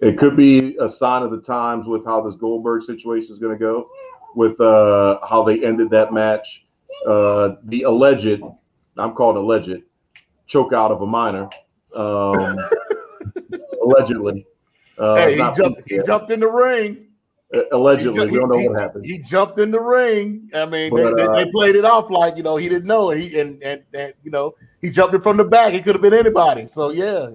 [0.00, 3.56] It could be a sign of the times with how this Goldberg situation is going
[3.56, 3.90] to go,
[4.34, 6.64] with uh, how they ended that match,
[7.06, 8.42] uh, the alleged,
[8.96, 9.82] I'm called alleged,
[10.46, 11.48] choke out of a minor,
[11.94, 12.58] um,
[13.82, 14.46] allegedly.
[14.98, 17.06] Uh, hey, he jumped, he jumped in the ring.
[17.52, 19.04] Uh, allegedly, he, we don't know he, what happened.
[19.04, 20.50] He jumped in the ring.
[20.54, 23.10] I mean, but, they, uh, they, played it off like you know he didn't know.
[23.10, 25.74] He and, and, and you know he jumped it from the back.
[25.74, 26.66] It could have been anybody.
[26.68, 27.30] So yeah,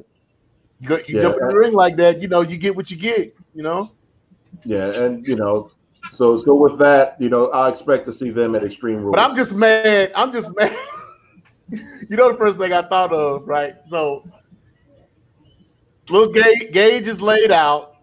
[0.79, 2.21] you go, you yeah, jump in the ring like that.
[2.21, 3.35] You know, you get what you get.
[3.53, 3.91] You know.
[4.63, 5.71] Yeah, and you know,
[6.11, 7.19] so let's go with that.
[7.19, 9.15] You know, I expect to see them at Extreme Rules.
[9.15, 10.11] But I'm just mad.
[10.15, 10.75] I'm just mad.
[11.69, 13.75] you know, the first thing I thought of, right?
[13.89, 14.27] So,
[16.09, 17.95] little Gage, Gage is laid out.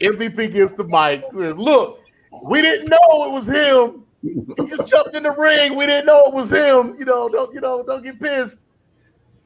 [0.00, 1.24] MVP gets the mic.
[1.32, 2.00] Says, "Look,
[2.42, 4.04] we didn't know it was him.
[4.22, 5.76] He just jumped in the ring.
[5.76, 6.94] We didn't know it was him.
[6.98, 7.82] You know, don't you know?
[7.82, 8.60] Don't get pissed."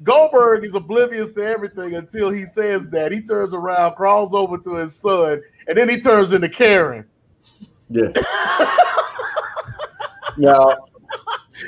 [0.02, 3.10] Goldberg is oblivious to everything until he says that.
[3.10, 7.04] He turns around, crawls over to his son, and then he turns into Karen.
[7.90, 8.08] Yeah.
[10.38, 10.76] now,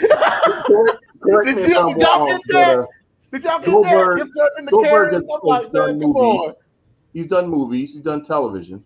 [1.45, 2.89] did, you, all get that?
[3.33, 4.25] Did y'all get Goldberg, that?
[4.25, 5.15] Him turning into Karen?
[5.15, 6.55] I'm like, man, come on.
[7.13, 7.95] He's done movies.
[7.95, 8.85] He's done television.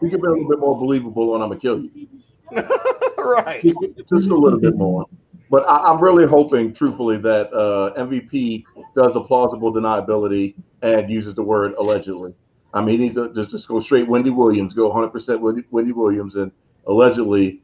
[0.00, 2.08] He could be a little bit more believable on "I'm gonna kill you."
[3.18, 3.62] right.
[3.62, 5.06] Just a little bit more.
[5.48, 8.64] But I, am really hoping, truthfully, that uh, MVP
[8.96, 12.34] does a plausible deniability and uses the word allegedly.
[12.74, 15.92] I mean, he needs to just, just go straight Wendy Williams, go 100% Wendy, Wendy
[15.92, 16.50] Williams, and
[16.86, 17.60] allegedly,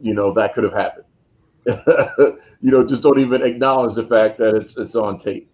[0.00, 1.04] you know, that could have happened.
[2.60, 5.50] you know, just don't even acknowledge the fact that it's, it's on tape.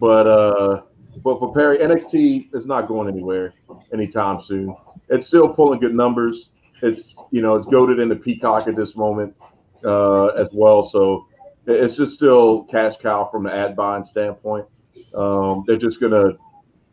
[0.00, 0.82] But uh,
[1.22, 3.52] but for Perry, NXT is not going anywhere
[3.92, 4.74] anytime soon.
[5.10, 6.48] It's still pulling good numbers.
[6.82, 9.34] It's you know it's goaded into Peacock at this moment
[9.84, 10.82] uh, as well.
[10.82, 11.26] So
[11.66, 14.66] it's just still cash cow from the ad buying standpoint.
[15.14, 16.32] Um, they're just gonna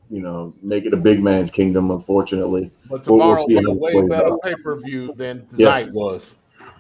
[0.10, 2.70] you know make it a big man's kingdom, unfortunately.
[2.90, 5.94] But tomorrow we'll, we'll a way better pay per view than tonight yeah.
[5.94, 6.32] was.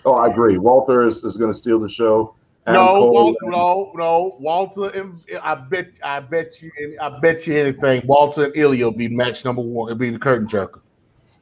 [0.06, 0.58] Oh, I agree.
[0.58, 2.36] Walter is, is going to steal the show.
[2.68, 4.36] Adam no, no, no.
[4.40, 8.04] Walter, and, I bet, I bet you, I bet you anything.
[8.06, 9.90] Walter and Ilya will be match number one.
[9.90, 10.82] It'll be the curtain jerker.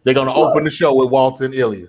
[0.03, 1.87] They're going to open the show with Walter and Ilya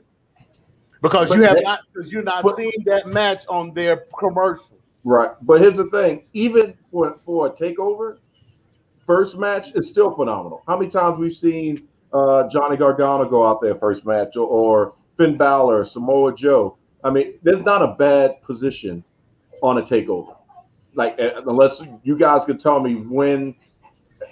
[1.02, 4.04] because but you have they, not, because you're not but, seeing that match on their
[4.18, 4.80] commercials.
[5.04, 8.18] Right, but here's the thing: even for for a takeover,
[9.06, 10.62] first match is still phenomenal.
[10.66, 14.94] How many times we've seen uh, Johnny Gargano go out there first match, or, or
[15.20, 16.78] Finn Balor, Samoa Joe?
[17.04, 19.04] I mean, there's not a bad position
[19.62, 20.34] on a takeover.
[20.94, 23.54] Like uh, unless you guys could tell me when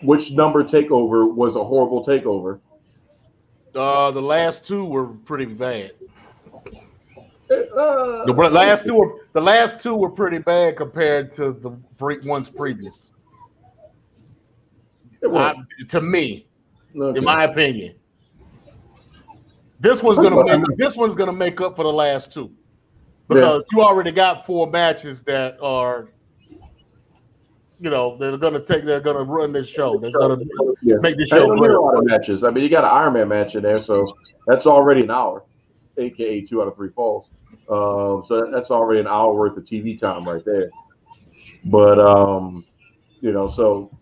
[0.03, 2.61] which number takeover was a horrible takeover.
[3.75, 5.93] Uh, the last two were pretty bad.
[7.51, 11.71] Uh, the last two were the last two were pretty bad compared to the
[12.25, 13.13] ones previous.
[15.23, 15.55] I,
[15.91, 16.47] to me,
[16.99, 17.19] okay.
[17.19, 17.97] in my opinion,
[19.81, 22.51] this one's gonna make, this one's gonna make up for the last two
[23.29, 23.79] because yeah.
[23.79, 26.09] you already got four matches that are,
[27.79, 29.99] you know, they're gonna take, they're gonna run this show.
[29.99, 30.39] That's gonna
[30.83, 30.97] yeah.
[31.01, 31.53] make the show.
[31.53, 32.43] a lot of matches.
[32.43, 35.45] I mean, you got an Iron Man match in there, so that's already an hour,
[35.97, 37.29] aka two out of three falls.
[37.69, 40.71] Uh, so that's already an hour worth of TV time right there.
[41.67, 42.65] But um,
[43.21, 43.97] you know, so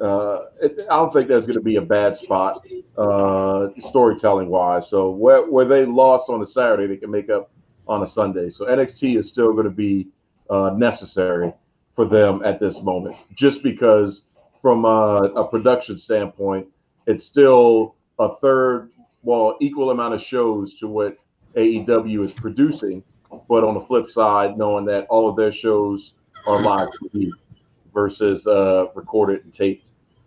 [0.00, 2.66] uh, it, I don't think there's going to be a bad spot
[2.98, 4.88] uh, storytelling wise.
[4.88, 7.50] So where where they lost on a Saturday, they can make up
[7.88, 8.50] on a Sunday.
[8.50, 10.08] So NXT is still going to be
[10.50, 11.52] uh, necessary
[11.94, 14.24] for them at this moment, just because
[14.60, 16.66] from a, a, production standpoint,
[17.06, 18.90] it's still a third,
[19.22, 21.16] well, equal amount of shows to what
[21.56, 23.02] AEW is producing.
[23.48, 26.12] But on the flip side, knowing that all of their shows
[26.46, 26.88] are live
[27.94, 29.85] versus uh, recorded and taped.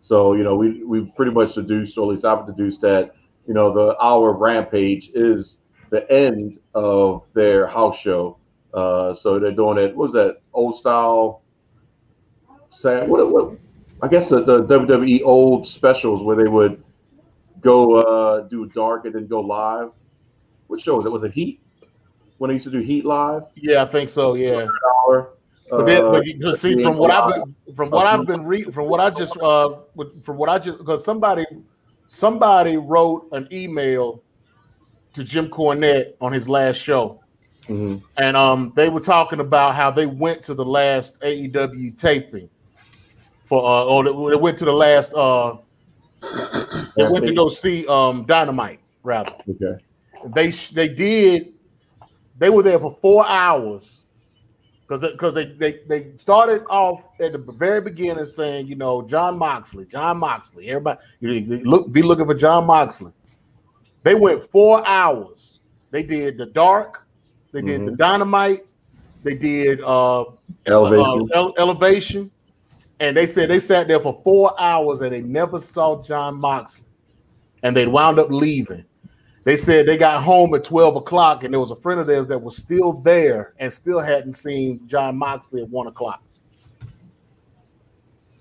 [0.10, 3.14] So, you know, we, we've pretty much deduced, or at least I've deduced that,
[3.46, 5.58] you know, the hour of Rampage is
[5.92, 8.40] the end of their house show.
[8.74, 9.96] Uh, so they're doing it.
[9.96, 11.44] What was that old style?
[12.82, 13.60] What, what?
[14.02, 16.84] I guess the, the WWE old specials where they would
[17.62, 19.92] go uh, do dark and then go live.
[20.66, 21.12] What show was it?
[21.12, 21.62] Was it Heat?
[22.40, 23.44] When they used to do Heat live?
[23.54, 24.34] Yeah, I think so.
[24.34, 24.66] Yeah.
[25.70, 28.72] But, then, but you can see from what I've been from what I've been reading
[28.72, 29.78] from what I just uh
[30.24, 31.46] from what I just because somebody
[32.08, 34.24] somebody wrote an email
[35.14, 37.20] to Jim Cornette on his last show,
[37.70, 38.04] Mm-hmm.
[38.18, 42.50] and um, they were talking about how they went to the last AEW taping
[43.46, 45.56] for, uh, or they they went to the last, uh,
[46.98, 49.36] they went to go see um Dynamite rather.
[49.48, 49.84] Okay.
[50.34, 51.54] They they did,
[52.40, 54.06] they were there for four hours
[54.90, 59.38] because because they, they they started off at the very beginning saying you know Jon
[59.38, 63.12] Moxley, Jon Moxley, everybody look be looking for Jon Moxley.
[64.04, 65.60] They went four hours.
[65.92, 67.06] They did the dark,
[67.52, 68.66] they did the dynamite,
[69.24, 70.26] they did uh,
[70.66, 71.30] Elevation.
[71.34, 72.32] uh, ele- elevation,
[73.00, 76.86] and they said they sat there for four hours and they never saw Jon Moxley,
[77.64, 78.86] and they wound up leaving.
[79.50, 82.28] They said they got home at twelve o'clock, and there was a friend of theirs
[82.28, 86.22] that was still there and still hadn't seen Jon Moxley at one o'clock.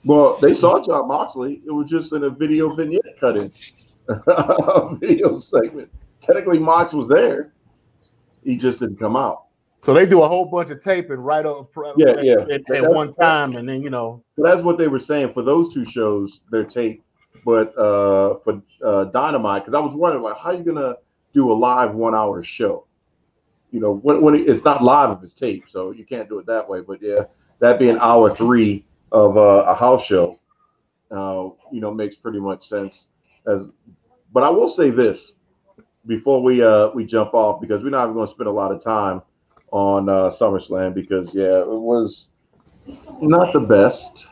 [0.04, 1.62] Well, they saw Jon Moxley.
[1.66, 3.50] It was just in a video vignette cut in,
[4.28, 5.90] a video segment.
[6.20, 7.54] Technically, Mox was there.
[8.44, 9.44] He just didn't come out.
[9.86, 12.34] So they do a whole bunch of taping right up fr- Yeah, at, yeah.
[12.52, 15.40] at- at one time, and then you know So that's what they were saying for
[15.42, 16.40] those two shows.
[16.50, 17.02] They're taped,
[17.48, 20.96] but uh, for uh, Dynamite, because I was wondering, like, how are you gonna
[21.32, 22.86] do a live one-hour show?
[23.70, 26.38] You know, when, when it, it's not live if it's taped, so you can't do
[26.40, 26.82] it that way.
[26.82, 27.22] But yeah,
[27.60, 30.38] that being hour three of uh, a house show,
[31.10, 33.06] uh, you know, makes pretty much sense.
[33.46, 33.62] As,
[34.34, 35.32] but I will say this
[36.06, 38.72] before we uh we jump off because we're not even going to spend a lot
[38.72, 39.22] of time
[39.70, 42.28] on uh, SummerSlam because yeah, it was
[43.22, 44.26] not the best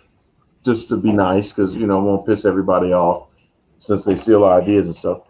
[0.66, 3.28] just to be nice because you know won't piss everybody off
[3.78, 5.22] since they steal our ideas and stuff.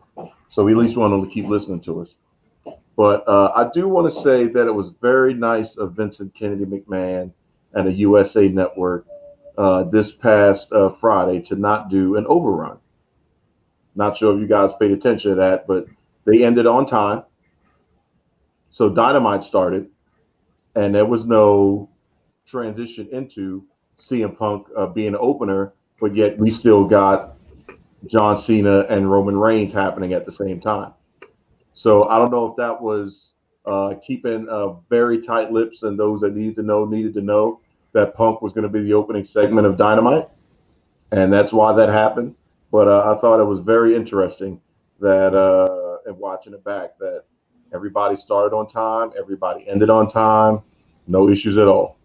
[0.51, 2.14] So we at least want them to keep listening to us.
[2.96, 6.64] But uh, I do want to say that it was very nice of Vincent Kennedy
[6.64, 7.31] McMahon
[7.75, 9.07] and the USA Network
[9.59, 12.79] uh, this past uh, Friday to not do an overrun.
[13.94, 15.87] Not sure if you guys paid attention to that, but
[16.25, 17.22] they ended on time.
[18.70, 19.88] So Dynamite started,
[20.75, 21.90] and there was no
[22.46, 23.64] transition into
[24.01, 27.37] CM Punk uh, being an opener, but yet we still got
[28.07, 30.93] John Cena and Roman Reigns happening at the same time.
[31.73, 33.33] So I don't know if that was
[33.67, 37.61] uh, keeping uh, very tight lips, and those that needed to know needed to know
[37.93, 40.29] that Punk was going to be the opening segment of Dynamite,
[41.13, 42.35] and that's why that happened.
[42.71, 44.61] But uh, I thought it was very interesting
[45.01, 47.25] that, uh, and watching it back, that
[47.75, 50.61] everybody started on time, everybody ended on time,
[51.07, 51.96] no issues at all.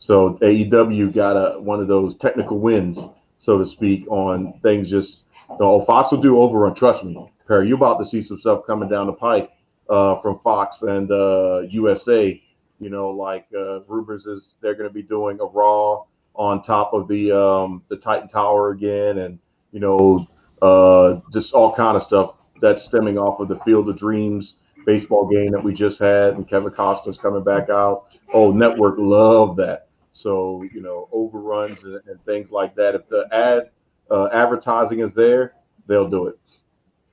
[0.00, 2.98] So AEW got a one of those technical wins,
[3.38, 5.22] so to speak, on things just.
[5.58, 6.74] Oh, Fox will do overrun.
[6.74, 7.68] Trust me, Perry.
[7.68, 9.50] You're about to see some stuff coming down the pike
[9.88, 12.40] uh, from Fox and uh, USA.
[12.78, 16.94] You know, like uh, rumors is they're going to be doing a Raw on top
[16.94, 19.38] of the um, the Titan Tower again, and
[19.72, 20.26] you know,
[20.62, 24.54] uh, just all kind of stuff that's stemming off of the Field of Dreams
[24.86, 28.06] baseball game that we just had, and Kevin Costner's coming back out.
[28.32, 29.88] Oh, network love that.
[30.12, 32.94] So you know, overruns and, and things like that.
[32.94, 33.70] If the ad
[34.10, 35.54] uh, advertising is there,
[35.86, 36.38] they'll do it.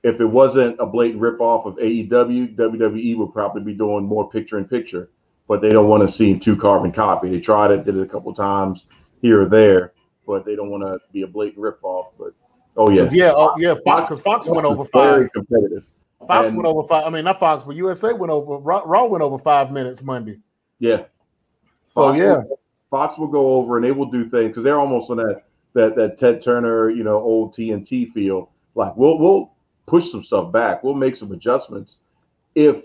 [0.02, 4.58] If it wasn't a blatant ripoff of AEW, WWE would probably be doing more picture
[4.58, 5.10] in picture,
[5.48, 7.28] but they don't want to seem too carbon copy.
[7.28, 8.84] They tried it, did it a couple times
[9.20, 9.92] here or there,
[10.26, 12.06] but they don't want to be a blatant ripoff.
[12.18, 12.32] But
[12.76, 15.16] oh yeah, yeah, oh, yeah, Fox, because Fox went over five.
[15.16, 15.84] Very competitive.
[16.26, 17.06] Fox and- went over five.
[17.06, 18.56] I mean, not Fox, but USA went over.
[18.56, 20.38] Raw, Raw went over five minutes Monday.
[20.78, 21.04] Yeah.
[21.86, 22.42] So Fox yeah,
[22.90, 25.42] Fox will go over and they will do things because they're almost on that
[25.74, 28.50] that that Ted Turner, you know, old TNT feel.
[28.74, 29.52] Like we'll we'll
[29.86, 30.82] push some stuff back.
[30.82, 31.96] We'll make some adjustments
[32.54, 32.82] if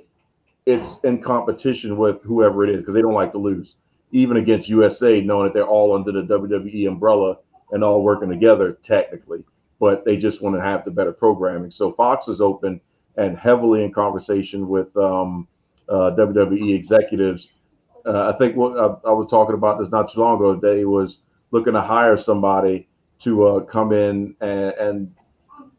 [0.66, 3.76] it's in competition with whoever it is because they don't like to lose,
[4.12, 7.38] even against USA, knowing that they're all under the WWE umbrella
[7.72, 9.43] and all working together technically.
[9.80, 11.72] But they just want to have the better programming.
[11.72, 12.80] So Fox is open
[13.18, 15.47] and heavily in conversation with um,
[15.89, 17.49] uh, WWE executives
[18.06, 20.56] uh, I think what I, I was talking about this not too long ago.
[20.56, 21.20] They was
[21.51, 22.88] looking to hire somebody
[23.22, 25.16] to uh, come in and, and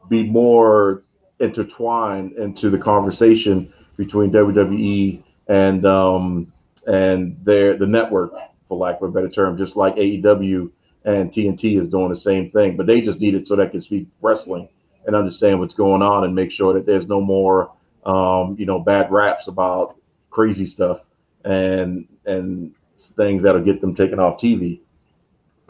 [0.08, 1.02] be more
[1.40, 6.52] intertwined into the conversation between WWE and um,
[6.86, 8.32] and their the network,
[8.68, 10.70] for lack of a better term, just like AEW
[11.04, 12.76] and TNT is doing the same thing.
[12.76, 14.68] But they just need it so they can speak wrestling
[15.06, 17.72] and understand what's going on and make sure that there's no more
[18.06, 19.96] um, you know bad raps about
[20.30, 21.00] crazy stuff
[21.44, 22.74] and and
[23.16, 24.80] things that'll get them taken off TV.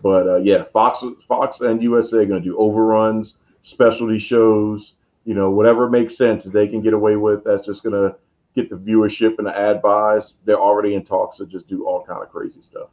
[0.03, 4.95] But uh, yeah, Fox Fox and USA are going to do overruns, specialty shows,
[5.25, 7.45] you know, whatever makes sense that they can get away with.
[7.45, 8.17] That's just going to
[8.55, 10.35] get the viewership and the ad buys.
[10.45, 12.91] They're already in talks to just do all kind of crazy stuff.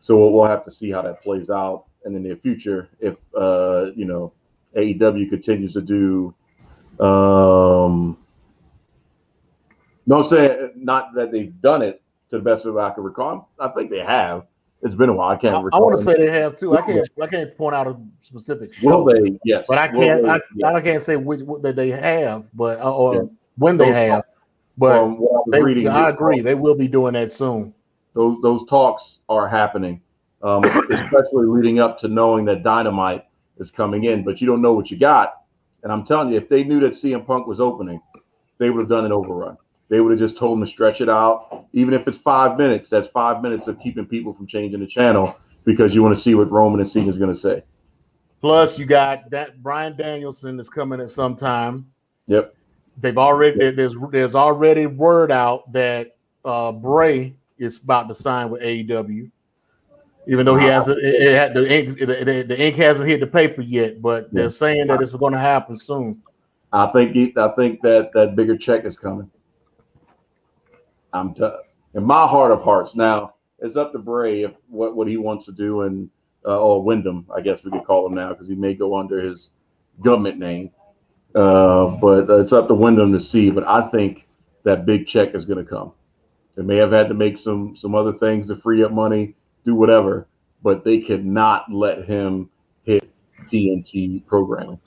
[0.00, 2.88] So we'll, we'll have to see how that plays out in the near future.
[3.00, 4.32] If uh, you know
[4.76, 6.34] AEW continues to do
[7.04, 8.18] um,
[10.08, 12.00] No, I'm saying not that they've done it
[12.30, 13.50] to the best of I can recall.
[13.60, 14.44] I think they have.
[14.80, 15.28] It's been a while.
[15.28, 15.54] I can't.
[15.54, 16.78] I, I want to say they have too.
[16.78, 17.06] I can't.
[17.22, 19.02] I can't point out a specific show.
[19.02, 19.38] Will they?
[19.44, 19.66] Yes.
[19.68, 20.22] But I can't.
[20.22, 20.74] They, I, yes.
[20.74, 23.20] I can't say which that they have, but uh, or yeah.
[23.56, 24.22] when they have.
[24.78, 26.40] But um, they, I agree.
[26.40, 27.74] They will be doing that soon.
[28.14, 30.00] Those those talks are happening,
[30.42, 33.26] um, especially leading up to knowing that Dynamite
[33.58, 35.42] is coming in, but you don't know what you got.
[35.82, 38.00] And I'm telling you, if they knew that CM Punk was opening,
[38.58, 39.58] they would have done an overrun.
[39.88, 41.66] They would have just told him to stretch it out.
[41.72, 45.36] Even if it's five minutes, that's five minutes of keeping people from changing the channel
[45.64, 47.62] because you want to see what Roman and Cena is going to say.
[48.40, 51.86] Plus, you got that Bryan Danielson is coming at some time.
[52.26, 52.54] Yep.
[53.00, 53.76] They've already yep.
[53.76, 59.30] there's there's already word out that uh, Bray is about to sign with AEW,
[60.26, 60.98] even though he hasn't.
[60.98, 64.50] It, it had, the ink the, the, ink hasn't hit the paper yet, but they're
[64.50, 66.22] saying that it's going to happen soon.
[66.72, 69.30] I think he, I think that that bigger check is coming.
[71.12, 71.34] I'm
[71.94, 72.94] in my heart of hearts.
[72.94, 76.10] Now it's up to Bray if what, what he wants to do, and
[76.44, 79.20] uh, or Windham, I guess we could call him now because he may go under
[79.20, 79.50] his
[80.02, 80.70] government name.
[81.34, 83.50] Uh, but it's up to Windham to see.
[83.50, 84.26] But I think
[84.64, 85.92] that big check is going to come.
[86.56, 89.34] They may have had to make some some other things to free up money,
[89.64, 90.26] do whatever,
[90.62, 92.50] but they could not let him
[92.84, 93.08] hit
[93.50, 94.80] TNT programming.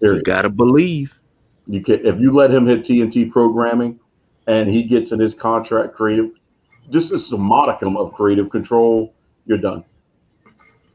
[0.00, 0.18] Period.
[0.18, 1.18] You gotta believe.
[1.66, 3.98] You can if you let him hit TNT programming,
[4.48, 6.30] and he gets in his contract creative,
[6.90, 9.14] just is a modicum of creative control,
[9.46, 9.84] you're done.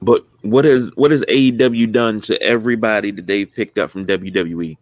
[0.01, 4.75] But what is what has AEW done to everybody that they've picked up from WWE?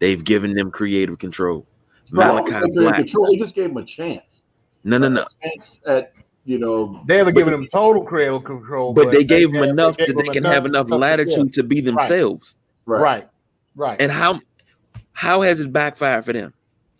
[0.00, 1.66] They've given them creative control.
[2.10, 2.96] Malachi Black.
[2.96, 3.30] Control.
[3.30, 4.42] They just gave him a chance.
[4.82, 5.24] No, no, no.
[5.86, 6.12] At
[6.44, 9.96] you know, they haven't given him total creative control, but, but they gave him enough
[9.96, 12.58] that they can have enough latitude to be themselves.
[12.84, 13.00] Right.
[13.00, 13.28] right,
[13.76, 14.02] right.
[14.02, 14.40] And how
[15.12, 16.52] how has it backfired for them?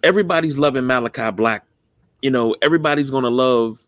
[0.05, 1.65] Everybody's loving Malachi Black.
[2.23, 3.85] You know, everybody's gonna love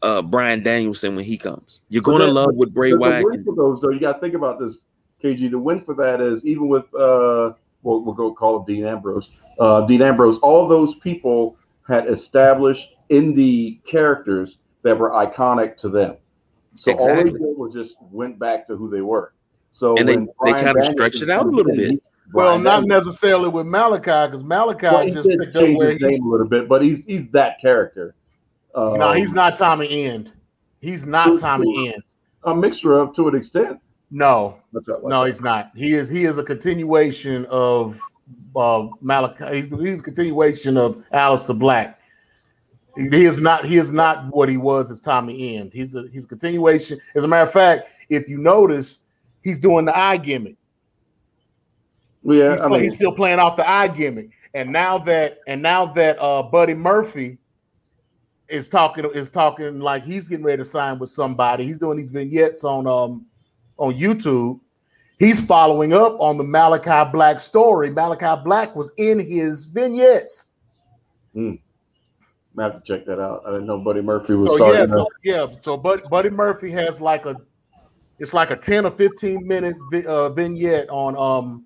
[0.00, 1.82] uh Bryan Danielson when he comes.
[1.88, 3.24] You're gonna then, love with Bray Wyatt.
[3.24, 4.78] The win for those though, you gotta think about this,
[5.22, 5.50] KG.
[5.50, 7.52] The win for that is even with uh
[7.82, 9.28] well, we'll go call it Dean Ambrose.
[9.58, 11.56] Uh Dean Ambrose, all those people
[11.86, 16.16] had established in the characters that were iconic to them.
[16.76, 17.16] So exactly.
[17.16, 19.32] all they did was just went back to who they were.
[19.72, 22.02] So and they, they kind of stretched it out a little bit.
[22.32, 26.24] Well, not necessarily with Malachi, because Malachi well, just picked up where his he, name
[26.24, 28.14] a little bit, but he's he's that character.
[28.74, 30.30] Um, no, he's not Tommy End.
[30.80, 32.02] He's not Tommy End.
[32.44, 33.80] A mixture of to an extent.
[34.10, 35.26] No, like no, that.
[35.26, 35.72] he's not.
[35.74, 37.98] He is he is a continuation of
[38.56, 39.62] uh, Malachi.
[39.62, 41.98] He's, he's a continuation of Aleister Black.
[42.96, 43.64] He is not.
[43.64, 45.72] He is not what he was as Tommy End.
[45.72, 47.00] He's a he's a continuation.
[47.14, 49.00] As a matter of fact, if you notice,
[49.42, 50.56] he's doing the eye gimmick.
[52.28, 54.30] Yeah, he's, I mean, he's still playing off the eye gimmick.
[54.54, 57.38] And now that and now that uh Buddy Murphy
[58.48, 61.64] is talking is talking like he's getting ready to sign with somebody.
[61.64, 63.26] He's doing these vignettes on um
[63.76, 64.60] on YouTube.
[65.18, 67.90] He's following up on the Malachi Black story.
[67.90, 70.52] Malachi Black was in his vignettes.
[71.34, 71.54] Hmm.
[72.58, 73.42] I have to check that out.
[73.46, 74.44] I didn't know Buddy Murphy was.
[74.44, 75.46] So yeah, so, yeah.
[75.60, 77.36] So Buddy, Buddy Murphy has like a,
[78.18, 81.64] it's like a ten or fifteen minute vi- uh, vignette on um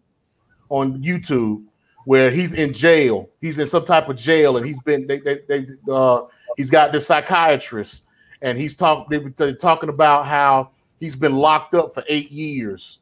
[0.73, 1.63] on YouTube
[2.05, 3.29] where he's in jail.
[3.41, 6.23] He's in some type of jail, and he's been they they, they uh,
[6.57, 8.05] he's got this psychiatrist,
[8.41, 13.01] and he's talking they talking about how he's been locked up for eight years,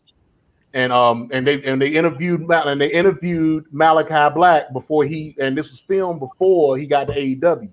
[0.74, 5.56] and um and they and they interviewed and they interviewed Malachi Black before he and
[5.56, 7.70] this was filmed before he got to AEW,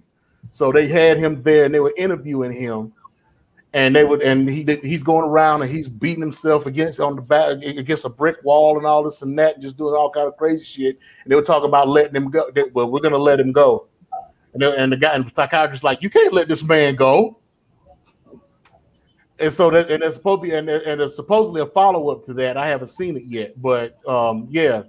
[0.52, 2.94] so they had him there and they were interviewing him,
[3.78, 7.22] and they would and he he's going around and he's beating himself against on the
[7.22, 10.28] back against a brick wall and all this and that, and just doing all kind
[10.28, 10.98] of crazy shit.
[11.24, 12.50] And they were talking about letting him go.
[12.50, 13.86] They, well, we're gonna let him go.
[14.54, 17.38] And, they, and the guy and the psychiatrist like, you can't let this man go.
[19.38, 22.34] And so that and it's supposed to be and, and supposedly a follow up to
[22.34, 22.58] that.
[22.58, 24.82] I haven't seen it yet, but um, yeah,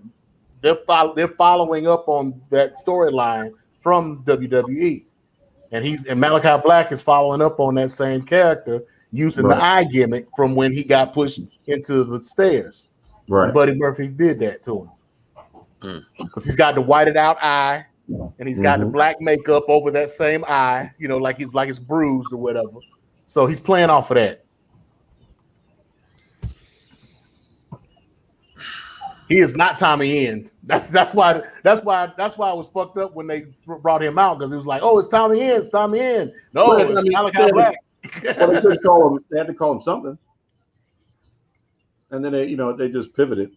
[0.62, 0.78] they're
[1.14, 5.04] they're following up on that storyline from WWE
[5.72, 9.56] and he's and Malachi Black is following up on that same character using right.
[9.56, 12.88] the eye gimmick from when he got pushed into the stairs.
[13.28, 13.46] Right.
[13.46, 14.90] And Buddy Murphy did that to
[15.80, 16.46] him because mm.
[16.46, 17.84] he's got the whited out eye
[18.38, 18.88] and he's got mm-hmm.
[18.88, 22.38] the black makeup over that same eye, you know, like he's like it's bruised or
[22.38, 22.78] whatever.
[23.26, 24.44] So he's playing off of that.
[29.28, 30.50] He is not Tommy End.
[30.62, 34.18] That's that's why that's why that's why I was fucked up when they brought him
[34.18, 36.32] out because it was like, oh, it's Tommy End, it's Tommy End.
[36.54, 37.76] No, well, it's I mean, Malachi Black.
[38.38, 39.24] well, they could call him.
[39.30, 40.16] They had to call him something,
[42.10, 43.50] and then they, you know, they just pivoted,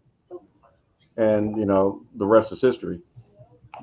[1.16, 3.00] and you know, the rest is history.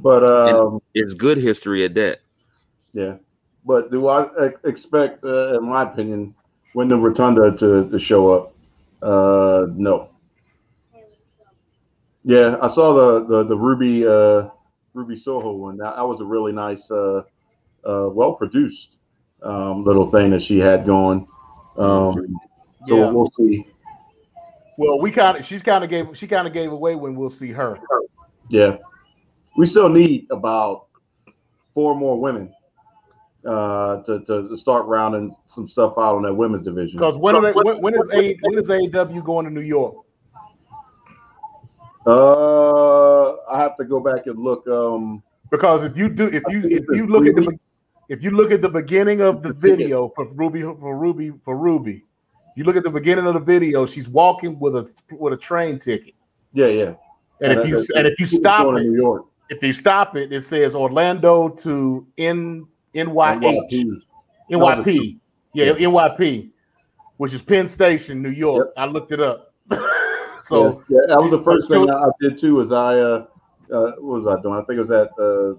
[0.01, 2.21] But um, it's good history at that.
[2.93, 3.15] Yeah,
[3.65, 4.27] but do I
[4.65, 6.35] expect, uh, in my opinion,
[6.75, 8.55] Windham Rotunda to to show up?
[9.03, 10.11] Uh, no.
[12.29, 14.51] Yeah, I saw the the, the Ruby uh,
[14.93, 15.79] Ruby Soho one.
[15.79, 17.23] That, that was a really nice, uh,
[17.87, 18.97] uh, well produced
[19.43, 21.27] um, little thing that she had going.
[21.79, 22.39] Um,
[22.87, 23.11] so yeah.
[23.11, 23.67] we'll see.
[24.77, 27.31] Well, we kind of she's kind of gave she kind of gave away when we'll
[27.31, 27.79] see her.
[28.51, 28.77] Yeah,
[29.57, 30.89] we still need about
[31.73, 32.53] four more women
[33.47, 36.99] uh, to, to start rounding some stuff out on that women's division.
[36.99, 40.05] Because when, they, when, when is a when is AEW going to New York?
[42.07, 44.67] Uh, I have to go back and look.
[44.67, 47.59] Um, because if you do, if you if you look at the
[48.09, 52.05] if you look at the beginning of the video for Ruby for Ruby for Ruby,
[52.57, 53.87] you look at the beginning of the video.
[53.87, 56.15] She's walking with a with a train ticket.
[56.53, 56.95] Yeah, yeah.
[57.41, 59.27] And, and if you and if you stop it, New York.
[59.49, 63.41] if you stop it, it says Orlando to N NYH
[63.71, 64.03] NYP.
[64.51, 65.19] NYP.
[65.55, 66.51] Yeah, NYP,
[67.17, 68.69] which is Penn Station, New York.
[68.69, 68.75] Yep.
[68.77, 69.48] I looked it up.
[70.49, 72.57] So yeah, yeah, that was the first thing I did too.
[72.57, 73.27] Was I uh,
[73.73, 74.55] uh, what was I doing?
[74.59, 75.55] I think it was at uh,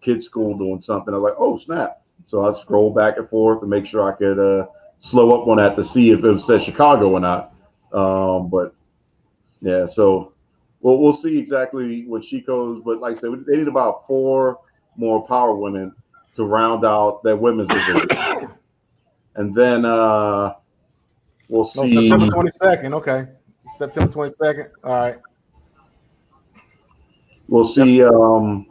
[0.00, 1.12] kids' school doing something.
[1.12, 2.02] I was like, oh snap!
[2.26, 4.66] So I'd scroll back and forth to make sure I could uh,
[5.00, 7.52] slow up on that to see if it said Chicago or not.
[7.92, 8.74] Um, but
[9.60, 10.32] yeah, so
[10.80, 12.82] well, we'll see exactly what she goes.
[12.84, 14.58] But like I said, they need about four
[14.96, 15.94] more power women
[16.36, 18.08] to round out that women's division.
[19.36, 20.54] and then uh,
[21.48, 22.08] we'll see.
[22.08, 22.94] September 22nd.
[22.94, 23.26] Okay.
[23.82, 24.68] September 22nd.
[24.84, 25.18] All right.
[27.48, 28.02] We'll see.
[28.04, 28.66] Um,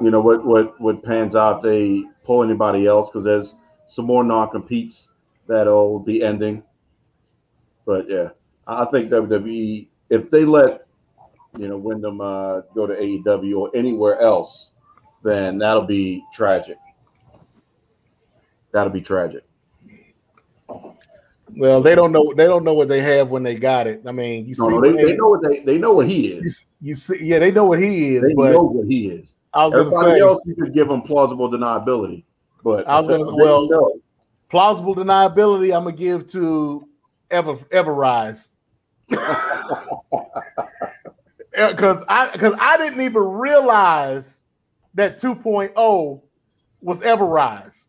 [0.00, 1.62] you know what what what pans out.
[1.62, 3.54] They pull anybody else because there's
[3.90, 5.08] some more non competes
[5.46, 6.62] that'll be ending.
[7.84, 8.28] But yeah,
[8.66, 10.86] I think WWE if they let
[11.58, 14.70] you know Windham uh, go to AEW or anywhere else,
[15.22, 16.78] then that'll be tragic.
[18.72, 19.44] That'll be tragic.
[21.56, 22.32] Well, they don't know.
[22.34, 24.02] They don't know what they have when they got it.
[24.06, 26.66] I mean, you no, see, they, they, know what they they know what he is.
[26.80, 28.22] You, you, see, yeah, they know what he is.
[28.22, 29.34] They know what he is.
[29.54, 32.24] I was going to say, else you could give him plausible deniability,
[32.64, 34.00] but I was going to well, know.
[34.48, 35.76] plausible deniability.
[35.76, 36.88] I'm gonna give to
[37.30, 38.48] Ever Ever Rise.
[39.08, 39.20] Because
[41.58, 44.40] uh, I because I didn't even realize
[44.94, 46.22] that 2.0
[46.80, 47.84] was Ever Rise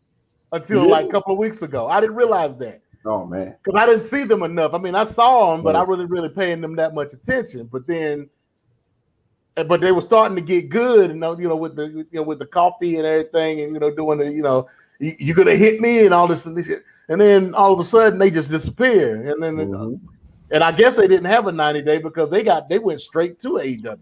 [0.52, 1.88] until like a couple of weeks ago.
[1.88, 2.82] I didn't realize that.
[3.06, 4.72] Oh man, because I didn't see them enough.
[4.72, 5.82] I mean, I saw them, but yeah.
[5.82, 7.68] I really, really paying them that much attention.
[7.70, 8.30] But then,
[9.58, 12.22] eh, but they were starting to get good, and you know, with the you know
[12.22, 15.54] with the coffee and everything, and you know, doing the you know, you, are gonna
[15.54, 16.82] hit me and all this and this shit.
[17.08, 19.28] And then all of a sudden they just disappear.
[19.28, 20.06] And then, mm-hmm.
[20.50, 23.38] and I guess they didn't have a 90 day because they got they went straight
[23.40, 23.98] to AEW.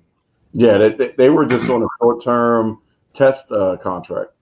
[0.53, 2.81] Yeah, they, they were just on a short term
[3.15, 4.33] test uh, contract.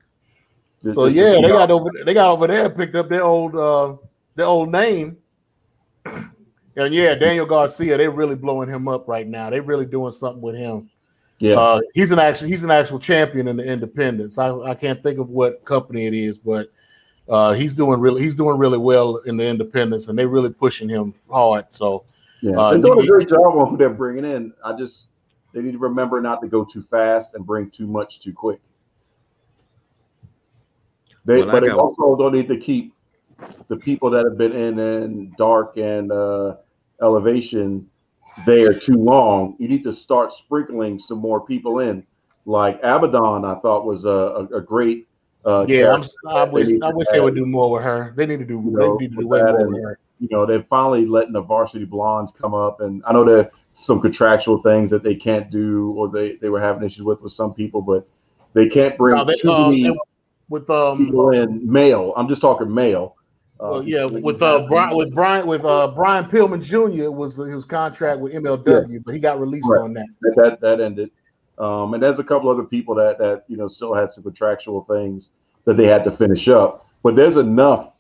[0.93, 3.97] So yeah, they got over they got over there, picked up their old uh
[4.41, 5.19] their old name.
[6.05, 9.51] And yeah, Daniel Garcia, they're really blowing him up right now.
[9.51, 10.89] They're really doing something with him.
[11.39, 14.39] Yeah, uh, he's an actual he's an actual champion in the independents.
[14.39, 16.71] I, I can't think of what company it is, but
[17.29, 20.89] uh, he's doing really he's doing really well in the independents, and they're really pushing
[20.89, 21.67] him hard.
[21.71, 22.05] So
[22.43, 24.53] yeah, uh, they're doing a great job on who they're bringing in.
[24.65, 25.07] I just
[25.53, 28.61] they need to remember not to go too fast and bring too much too quick.
[31.25, 32.95] They, well, but they also don't need to keep
[33.69, 36.57] the people that have been in in dark and uh,
[37.03, 37.89] elevation
[38.47, 39.57] there too long.
[39.59, 42.05] You need to start sprinkling some more people in.
[42.47, 45.07] Like Abaddon, I thought was a, a, a great.
[45.45, 45.97] Uh, yeah,
[46.29, 48.13] i wish, I wish they would do more with her.
[48.17, 48.55] They need to do.
[48.55, 49.99] You know, they need to do way more and, with her.
[50.19, 54.01] You know, they're finally letting the Varsity Blonds come up, and I know there some
[54.01, 57.55] contractual things that they can't do or they, they were having issues with with some
[57.55, 58.07] people, but
[58.53, 59.99] they can't bring no, they, too uh, many
[60.49, 62.13] with um people in male.
[62.17, 63.17] I'm just talking male.
[63.61, 67.11] Uh, well, yeah, with uh Brian with Brian with uh Brian Pillman Jr.
[67.11, 68.99] was his contract with MLW, yeah.
[69.05, 69.83] but he got released right.
[69.83, 70.07] on that.
[70.37, 71.11] That that ended.
[71.59, 74.85] Um, and there's a couple other people that that you know still had some contractual
[74.85, 75.29] things
[75.67, 76.89] that they had to finish up.
[77.03, 77.93] But there's enough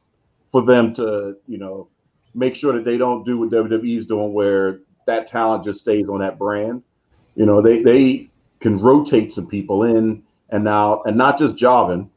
[0.50, 1.88] for them to you know
[2.34, 6.20] make sure that they don't do what WWE's doing, where that talent just stays on
[6.20, 6.82] that brand.
[7.36, 8.30] You know, they they
[8.60, 12.08] can rotate some people in and out, and not just Javin.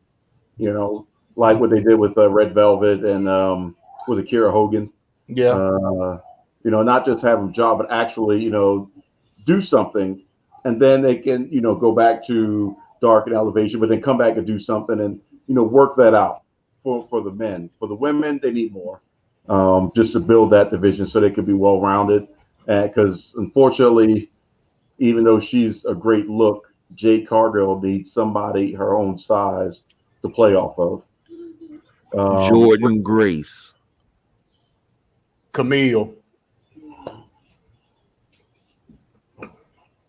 [0.57, 3.75] You know, like what they did with uh, Red Velvet and um,
[4.07, 4.91] with Kiera Hogan.
[5.27, 5.49] Yeah.
[5.49, 6.19] Uh,
[6.63, 8.89] you know, not just have them job, but actually, you know,
[9.45, 10.21] do something,
[10.63, 14.17] and then they can, you know, go back to dark and elevation, but then come
[14.17, 16.43] back and do something, and you know, work that out
[16.83, 17.69] for for the men.
[17.79, 19.01] For the women, they need more,
[19.49, 22.27] um, just to build that division so they could be well rounded
[22.65, 24.29] because unfortunately,
[24.99, 29.81] even though she's a great look, Jade Cargill needs somebody her own size
[30.21, 31.03] to play off of.
[32.13, 33.73] Um, Jordynne Grace.
[35.51, 36.13] Camille.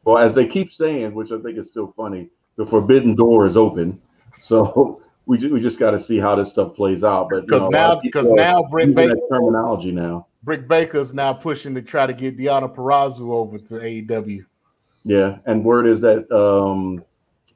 [0.05, 3.57] Well, as they keep saying, which I think is still funny, the forbidden door is
[3.57, 4.01] open.
[4.41, 7.29] So we just, we just got to see how this stuff plays out.
[7.31, 10.27] But because now because now Britt Baker terminology now.
[10.43, 14.45] Britt Baker's now pushing to try to get Deonna Purrazzo over to AEW.
[15.05, 17.03] Yeah, and word is that um,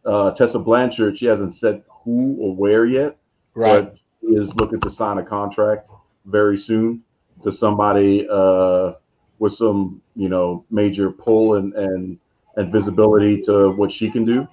[0.06, 3.18] uh, Tessa Blanchard she hasn't said who or where yet,
[3.54, 3.84] right?
[3.84, 5.88] But is looking to sign a contract
[6.26, 7.02] very soon
[7.42, 8.92] to somebody uh,
[9.38, 12.18] with some you know major pull and and
[12.56, 14.46] and visibility to what she can do.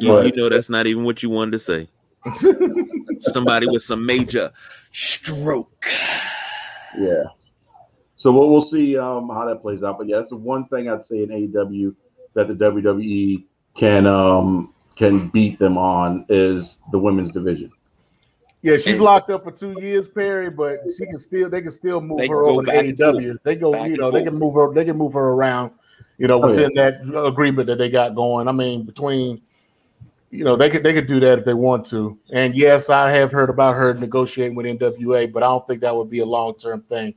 [0.00, 1.88] Yeah, but, you know that's not even what you wanted to say.
[3.18, 4.50] Somebody with some major
[4.90, 5.86] stroke.
[6.98, 7.24] Yeah.
[8.16, 9.98] So we'll, we'll see um, how that plays out.
[9.98, 11.94] But yeah, that's the one thing I'd say in AEW
[12.34, 13.44] that the WWE
[13.76, 17.70] can um, can beat them on is the women's division.
[18.64, 21.70] Yeah, she's and, locked up for two years, Perry, but she can still they can
[21.70, 23.36] still move her over to AEW.
[23.42, 25.72] They go, you know, they can move her, they can move her around,
[26.16, 26.90] you know, within oh, yeah.
[26.92, 28.48] that agreement that they got going.
[28.48, 29.42] I mean, between
[30.30, 32.18] you know, they could they could do that if they want to.
[32.32, 35.94] And yes, I have heard about her negotiating with NWA, but I don't think that
[35.94, 37.14] would be a long term thing.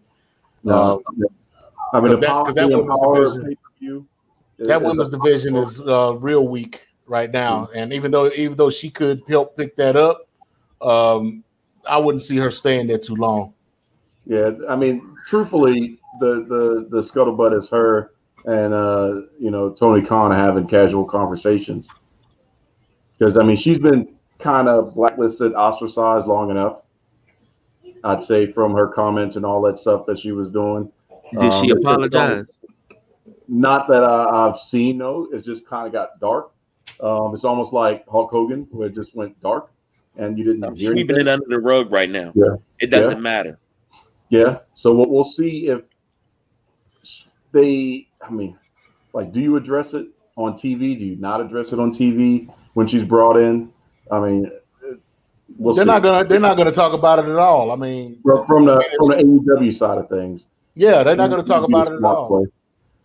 [0.66, 1.28] No, uh,
[1.94, 4.08] I mean, that, that women's division,
[4.60, 7.68] that women's division is uh, real weak right now.
[7.68, 7.78] Mm-hmm.
[7.78, 10.27] And even though even though she could help pick that up,
[10.82, 11.44] um,
[11.88, 13.54] I wouldn't see her staying there too long.
[14.26, 18.12] Yeah, I mean, truthfully, the the the scuttlebutt is her
[18.48, 21.88] and uh, you know Tony Khan having casual conversations
[23.18, 26.82] because I mean she's been kind of blacklisted, ostracized long enough.
[28.04, 30.92] I'd say from her comments and all that stuff that she was doing.
[31.34, 32.58] Did um, she apologize?
[33.50, 34.98] Not that I, have seen.
[34.98, 36.52] No, it's just kind of got dark.
[37.02, 39.72] Um, it's almost like Hulk Hogan, where it just went dark,
[40.18, 41.28] and you didn't I'm hear sweeping anything.
[41.28, 42.32] it under the rug right now.
[42.36, 43.22] Yeah, it doesn't yeah.
[43.22, 43.60] matter.
[44.30, 44.60] Yeah.
[44.76, 45.82] So what we'll see if
[47.52, 48.08] they.
[48.22, 48.58] I mean,
[49.14, 50.98] like, do you address it on TV?
[50.98, 52.50] Do you not address it on TV?
[52.78, 53.74] when she's brought in.
[54.12, 54.52] I mean,
[55.58, 55.88] we'll they're see.
[55.88, 57.72] not gonna they're not gonna talk about it at all.
[57.72, 60.46] I mean, from the from the AEW side of things,
[60.76, 62.28] yeah, they're not gonna talk about it at all.
[62.28, 62.52] Play.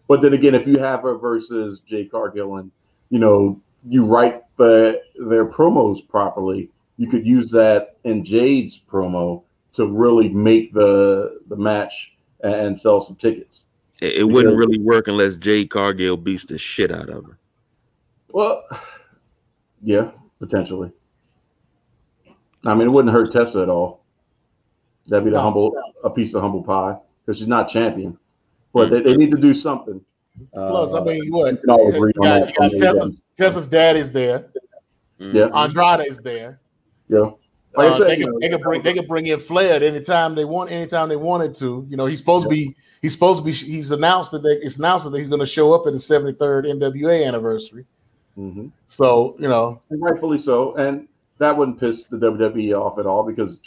[0.08, 2.70] But then again, if you have her versus Jade Cargill and
[3.08, 3.58] you know
[3.88, 9.42] you write the, their promos properly, you could use that in Jade's promo
[9.74, 12.12] to really make the the match
[12.42, 13.64] and sell some tickets.
[14.00, 17.38] It, it wouldn't really work unless Jade Cargill beats the shit out of her.
[18.32, 18.64] Well,
[19.82, 20.90] yeah, potentially.
[22.64, 24.04] I mean, it wouldn't hurt Tessa at all.
[25.08, 25.74] That'd be the humble
[26.04, 28.18] a piece of humble pie because she's not champion.
[28.72, 30.00] But they, they need to do something.
[30.54, 31.58] Plus, uh, I mean, what?
[31.62, 34.46] You, all you got, you got Tessa's, Tessa's dad is there.
[35.18, 35.48] Yeah.
[35.54, 36.60] Andrade is there.
[37.12, 37.30] Yeah.
[37.74, 40.00] Like uh, said, they, can, they can bring they can bring in Flair at any
[40.00, 41.86] time they want, anytime they wanted to.
[41.88, 42.50] You know, he's supposed yeah.
[42.50, 45.40] to be he's supposed to be he's announced that they, it's announced that he's going
[45.40, 47.86] to show up at the 73rd NWA anniversary.
[48.38, 48.68] Mm-hmm.
[48.88, 51.08] So you know, and rightfully so, and
[51.38, 53.60] that wouldn't piss the WWE off at all because,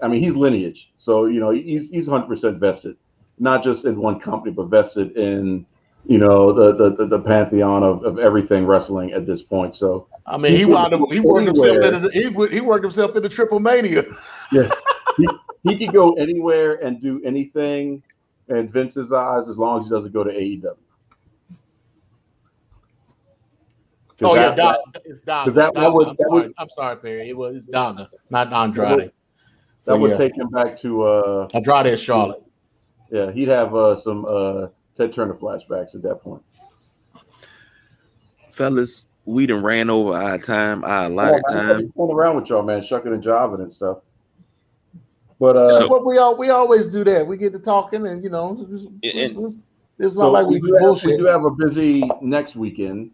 [0.00, 2.96] I mean, he's lineage, so you know he's he's 100 percent vested,
[3.38, 5.64] not just in one company, but vested in
[6.06, 9.76] you know the the, the, pantheon of, of everything wrestling at this point.
[9.76, 13.28] So I mean, he wound up he worked himself into he, he worked himself into
[13.28, 14.04] Triple Mania.
[14.52, 14.70] yeah,
[15.16, 15.28] he,
[15.62, 18.02] he could go anywhere and do anything
[18.48, 20.76] in Vince's eyes as long as he doesn't go to AEW.
[24.24, 24.74] Oh that, yeah,
[25.04, 25.54] it's Daga.
[25.54, 27.28] That, that would, I'm, that sorry, would, I'm sorry, Perry.
[27.28, 28.88] It was Daga, not Andrade.
[28.88, 29.12] That would,
[29.80, 30.16] so, would yeah.
[30.16, 32.42] take him back to uh, Andrade and Charlotte.
[33.10, 36.42] Yeah, he'd have uh, some uh, Ted Turner flashbacks at that point.
[38.50, 41.92] Fellas, we done ran over our time, our allotted oh, time.
[41.96, 43.98] Going around with y'all, man, shucking and jiving and stuff.
[45.38, 47.26] But uh, so, what we all we always do that.
[47.26, 48.66] We get to talking, and you know,
[49.02, 49.34] it's,
[49.98, 51.10] it's not so like we, we do bullshit.
[51.10, 53.10] Have, we do have a busy next weekend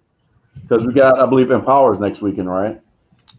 [0.62, 2.80] because we got, I believe, Empowers next weekend, right?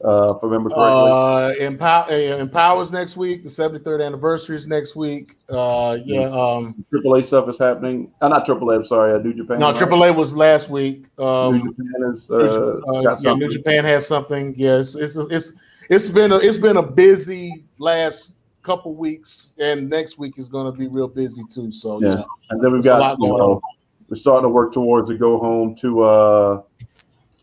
[0.03, 1.77] Uh, if I remember correctly.
[1.81, 3.43] Uh, uh, Empowers next week.
[3.43, 5.35] The 73rd anniversary is next week.
[5.49, 6.23] Uh, yeah.
[6.23, 8.09] Um, AAA stuff is happening.
[8.21, 8.77] Uh, not AAA.
[8.77, 9.13] I'm sorry.
[9.13, 9.59] Uh, New Japan.
[9.59, 11.05] No, AAA was last week.
[11.17, 12.29] Um, New Japan is.
[12.29, 14.53] Uh, uh, yeah, New Japan has something.
[14.55, 15.53] Yes, it's it's
[15.89, 18.31] it's been a it's been a busy last
[18.63, 21.73] couple weeks, and next week is going to be real busy too.
[21.73, 22.23] So yeah, yeah.
[22.51, 23.59] and then we've got you know,
[24.07, 26.61] we're starting to work towards a go home to uh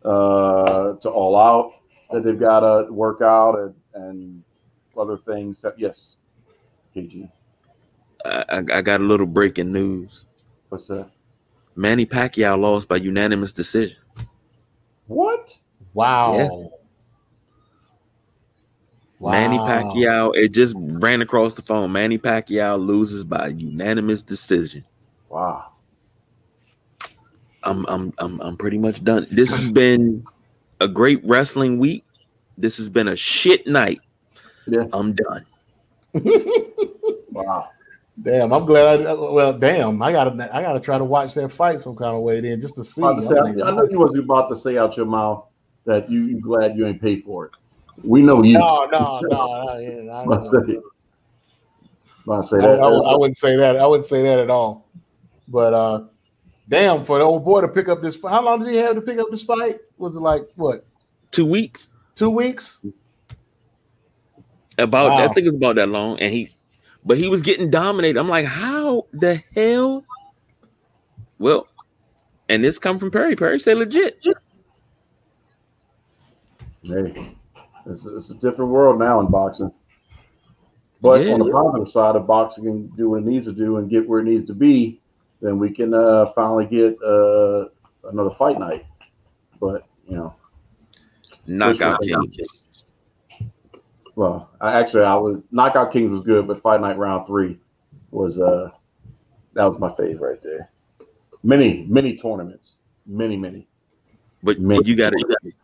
[0.07, 1.73] uh, to All Out
[2.11, 4.43] that they've got to work out and, and
[4.97, 5.61] other things.
[5.61, 6.17] That, yes,
[6.95, 7.31] KG.
[8.25, 10.27] I, I got a little breaking news.
[10.69, 11.11] What's that?
[11.75, 13.99] Manny Pacquiao lost by unanimous decision.
[15.07, 15.55] What?
[15.93, 16.37] Wow.
[16.37, 16.51] Yes.
[19.19, 19.31] wow.
[19.31, 20.33] Manny Pacquiao.
[20.35, 21.93] It just ran across the phone.
[21.93, 24.85] Manny Pacquiao loses by unanimous decision.
[25.29, 25.73] Wow.
[27.63, 29.27] I'm I'm I'm I'm pretty much done.
[29.31, 30.25] This has been
[30.81, 32.05] a great wrestling week.
[32.59, 34.01] This has been a shit night.
[34.66, 34.85] Yeah.
[34.93, 35.47] I'm done.
[37.37, 37.68] Wow.
[38.22, 39.05] Damn, I'm glad.
[39.05, 42.22] I, well, damn, I gotta, I gotta try to watch that fight some kind of
[42.22, 43.03] way then, just to see.
[43.03, 45.45] To say, I'm I, know you wasn't about to say out your mouth
[45.85, 47.53] that you you glad you ain't paid for it.
[48.03, 48.59] We know you.
[48.59, 50.79] no, no, no, no, yeah, I, About to say,
[52.24, 52.81] about to say I, that.
[52.81, 53.77] I, I wouldn't say that.
[53.77, 54.89] I wouldn't say that at all.
[55.49, 56.05] But uh,
[56.69, 59.01] damn, for the old boy to pick up this, how long did he have to
[59.01, 59.79] pick up this fight?
[59.99, 60.87] Was it like what,
[61.31, 61.89] Two weeks.
[62.14, 62.81] two weeks?
[64.79, 65.33] About I Wow.
[65.35, 66.21] think it's about that long.
[66.21, 66.51] And he
[67.05, 68.19] but he was getting dominated.
[68.19, 70.05] I'm like, how the hell?
[71.39, 71.69] Well,
[72.49, 73.37] and this come from Perry.
[73.37, 74.19] Perry say legit.
[76.83, 77.35] Hey,
[77.87, 79.73] it's, it's a different world now in boxing.
[81.01, 81.33] But Yeah.
[81.35, 84.09] on the positive side, if boxing can do what it needs to do and get
[84.09, 85.01] where it needs to be,
[85.41, 87.66] then we can uh, finally get uh,
[88.11, 88.87] another fight night.
[89.61, 90.34] But you know,
[91.47, 92.64] Knockout Kings.
[94.14, 97.59] well, I actually I was Knockout Kings was good, but Fight Night Round Three
[98.11, 98.70] was uh
[99.55, 100.70] that was my favorite right there.
[101.43, 102.72] Many many tournaments,
[103.07, 103.66] many many.
[104.43, 104.82] But Man.
[104.84, 105.16] you gotta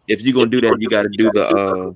[0.08, 1.92] if you're gonna do that, you gotta do the uh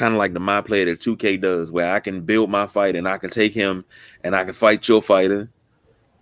[0.00, 2.96] kind of like the my player that 2K does, where I can build my fight
[2.96, 3.84] and I can take him
[4.24, 5.50] and I can fight your fighter.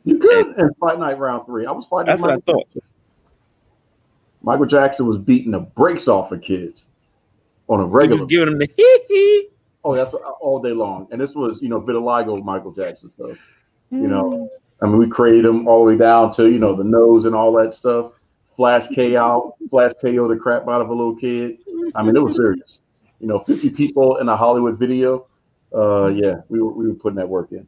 [0.04, 1.64] You could in Fight Night Round Three.
[1.64, 2.06] I was fighting.
[2.08, 2.64] That's what I Michael thought.
[2.74, 2.82] Jackson.
[4.42, 6.84] Michael Jackson was beating the brakes off of kids
[7.68, 8.22] on a He regular.
[8.24, 9.48] was giving him the hee hee.
[9.84, 11.06] oh, that's all day long.
[11.12, 13.10] And this was, you know, vitiligo Michael Jackson.
[13.16, 13.36] So,
[13.90, 14.48] you know, mm.
[14.82, 17.34] I mean, we created him all the way down to, you know, the nose and
[17.34, 18.12] all that stuff.
[18.56, 21.58] Flash KO, flash KO the crap out of a little kid.
[21.94, 22.78] I mean, it was serious.
[23.20, 25.26] You know, 50 people in a Hollywood video.
[25.74, 27.66] Uh, yeah, we were, we were putting that work in.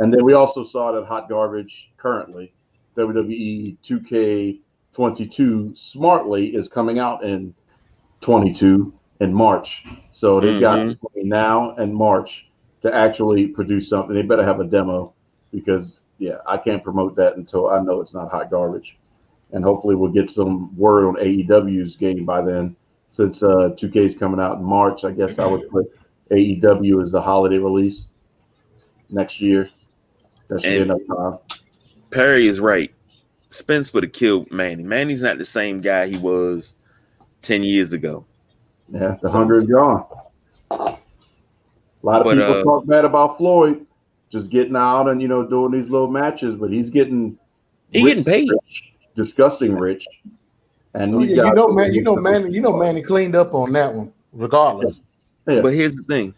[0.00, 2.52] And then we also saw that Hot Garbage currently,
[2.96, 7.54] WWE 2K22 Smartly is coming out in
[8.20, 9.82] 22 in March.
[10.12, 10.98] So they've got Mhm.
[11.00, 12.48] between now and March
[12.82, 14.14] to actually produce something.
[14.14, 15.12] They better have a demo
[15.52, 18.96] because, yeah, I can't promote that until I know it's not hot garbage.
[19.52, 22.76] And hopefully we'll get some word on AEW's game by then.
[23.08, 25.86] Since uh, 2K is coming out in March, I guess I would put
[26.30, 28.04] AEW as the holiday release
[29.10, 29.70] next year.
[30.48, 31.38] That should be And- enough time.
[32.10, 32.92] Perry is right.
[33.50, 34.82] Spence would have killed Manny.
[34.82, 36.74] Manny's not the same guy he was
[37.42, 38.24] 10 years ago.
[38.92, 40.04] Yeah, the hunger is gone.
[40.70, 40.96] A
[42.02, 43.84] lot of But, people uh, talk bad about Floyd
[44.30, 47.38] just getting out and you know doing these little matches, but he's getting
[47.90, 48.50] He rich, getting paid.
[48.50, 50.04] rich, disgusting rich.
[50.96, 53.52] And Oh, these yeah, you know, man, you know, man, you know, Manny cleaned up
[53.54, 54.98] on that one, regardless.
[55.46, 55.60] Yeah.
[55.60, 56.34] But here's the thing.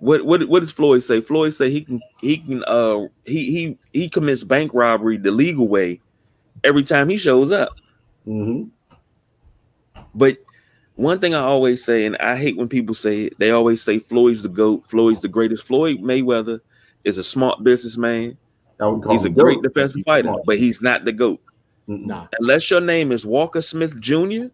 [0.00, 1.20] What what what does Floyd say?
[1.20, 5.68] Floyd say he can he can uh he he he commits bank robbery the legal
[5.68, 6.00] way
[6.64, 7.70] every time he shows up.
[8.26, 8.68] Mhm.
[10.14, 10.38] But
[10.96, 13.98] one thing I always say, and I hate when people say it, they always say
[13.98, 15.64] Floyd's the GOAT, Floyd's the greatest.
[15.66, 16.60] Floyd Mayweather
[17.04, 18.36] is a smart businessman.
[18.80, 19.72] I would call He's a great dope.
[19.72, 21.40] defensive fighter, but he's not the GOAT.
[21.86, 24.46] Unless your name is Walker Smith Jr.,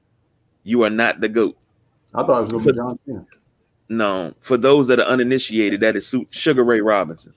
[0.64, 1.56] you are not the GOAT.
[2.14, 3.26] I thought it was gonna be John Cena.
[3.88, 7.34] No, for those that are uninitiated, that is Sugar Ray Robinson.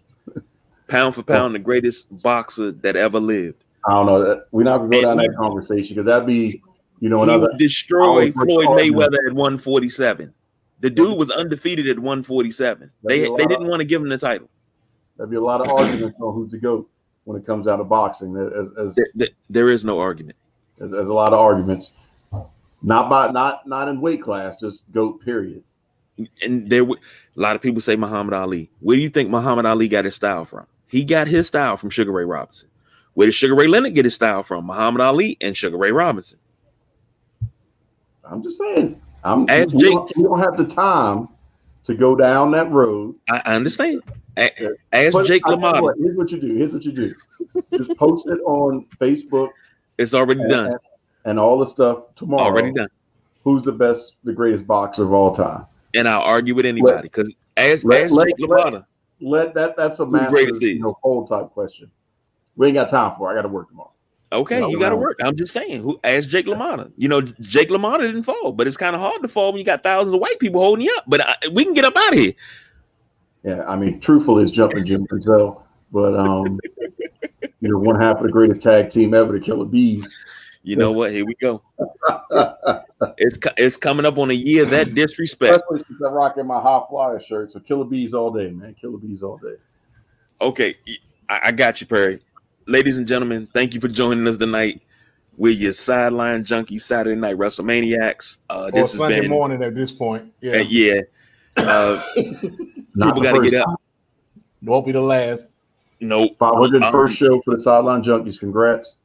[0.87, 3.63] Pound for pound, the greatest boxer that ever lived.
[3.87, 4.23] I don't know.
[4.23, 6.61] that- We're not gonna go And down he- that conversation because that'd be,
[6.99, 7.47] you know, he another.
[7.49, 8.67] would destroy Floyd.
[8.67, 10.33] Mayweather at 147.
[10.81, 12.91] The dude was undefeated at 147.
[13.03, 14.49] They That'd be they didn't want to give him the title.
[15.17, 16.89] There'd be a lot of arguments on who's the goat
[17.25, 18.35] when it comes out of boxing.
[18.37, 20.35] As as, Th- th- There is no argument.
[20.81, 21.91] as a lot of arguments,
[22.81, 25.21] not by not not in weight class, just goat.
[25.23, 25.63] Period.
[26.43, 26.95] And there a
[27.35, 28.69] lot of people say Muhammad Ali.
[28.79, 30.67] Where do you think Muhammad Ali got his style from?
[30.87, 32.69] He got his style from Sugar Ray Robinson.
[33.15, 34.65] Where did Sugar Ray Leonard get his style from?
[34.67, 36.37] Muhammad Ali and Sugar Ray Robinson.
[38.23, 39.01] I'm just saying.
[39.23, 39.49] I'm.
[39.49, 41.29] As we, Jake- don't, we don't have the time
[41.85, 43.15] to go down that road.
[43.29, 44.01] I, I understand.
[44.37, 45.81] A- Ask But Jake LaMotta.
[45.81, 46.55] what, here's what you do.
[46.55, 47.13] Here's what you do.
[47.77, 49.49] just post it on Facebook
[49.97, 50.71] It's already done.
[50.71, 50.79] and,
[51.25, 52.43] and all the stuff tomorrow.
[52.43, 52.87] Already done.
[53.43, 55.65] Who's the best, the greatest boxer of all time?
[55.93, 58.85] And I'll argue with anybody because ask, let- ask let- Jake let- LaMotta.
[59.21, 59.77] Let that.
[59.77, 61.89] That's a massive, you know, poll type question.
[62.57, 63.29] We ain't got time for.
[63.29, 63.33] it.
[63.33, 63.91] I got to work tomorrow.
[64.33, 65.17] Okay, No, you got to work.
[65.23, 65.81] I'm just saying.
[65.83, 66.91] Who ask Jake LaMotta?
[66.97, 69.63] You know, Jake LaMotta didn't fall, but it's kind of hard to fall when you
[69.65, 71.03] got thousands of white people holding you up.
[71.07, 72.33] But I, we can get up out of here.
[73.43, 76.59] Yeah, I mean, truthful is jumping Jim Patel, but um,
[77.59, 80.17] you're one half of the greatest tag team ever, the Killer Bees.
[80.63, 81.11] you know what?
[81.11, 81.61] Here we go.
[83.17, 85.55] it's it's coming up on a year that disrespect.
[85.55, 87.51] Especially since I'm rocking my high flyer shirt.
[87.51, 88.75] So killer bees all day, man.
[88.79, 89.55] Killer bees all day.
[90.39, 90.75] Okay,
[91.27, 92.21] I, I got you, Perry.
[92.65, 94.81] Ladies and gentlemen, thank you for joining us tonight.
[95.35, 98.37] We're your sideline junkie Saturday night WrestleManiacs.
[98.49, 100.31] Uh, this or Sunday been, morning at this point.
[100.39, 101.01] Yeah, uh, yeah.
[101.57, 102.01] Uh,
[102.93, 103.81] people got to get up.
[104.61, 105.53] Won't be the last.
[105.99, 106.37] Nope.
[106.37, 108.39] 500 um, first show for the sideline junkies.
[108.39, 108.95] Congrats.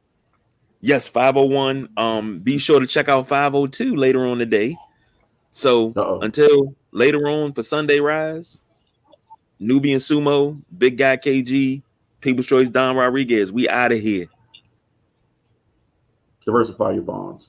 [0.81, 1.89] Yes, 501.
[1.97, 4.77] Um, be sure to check out 502 later on today.
[5.51, 6.21] So Uh-oh.
[6.21, 8.59] until later on for Sunday Rise,
[9.59, 11.83] Nubian Sumo, Big Guy KG,
[12.21, 14.27] People's Choice Don Rodriguez, we out of here.
[16.45, 17.49] Diversify your bonds.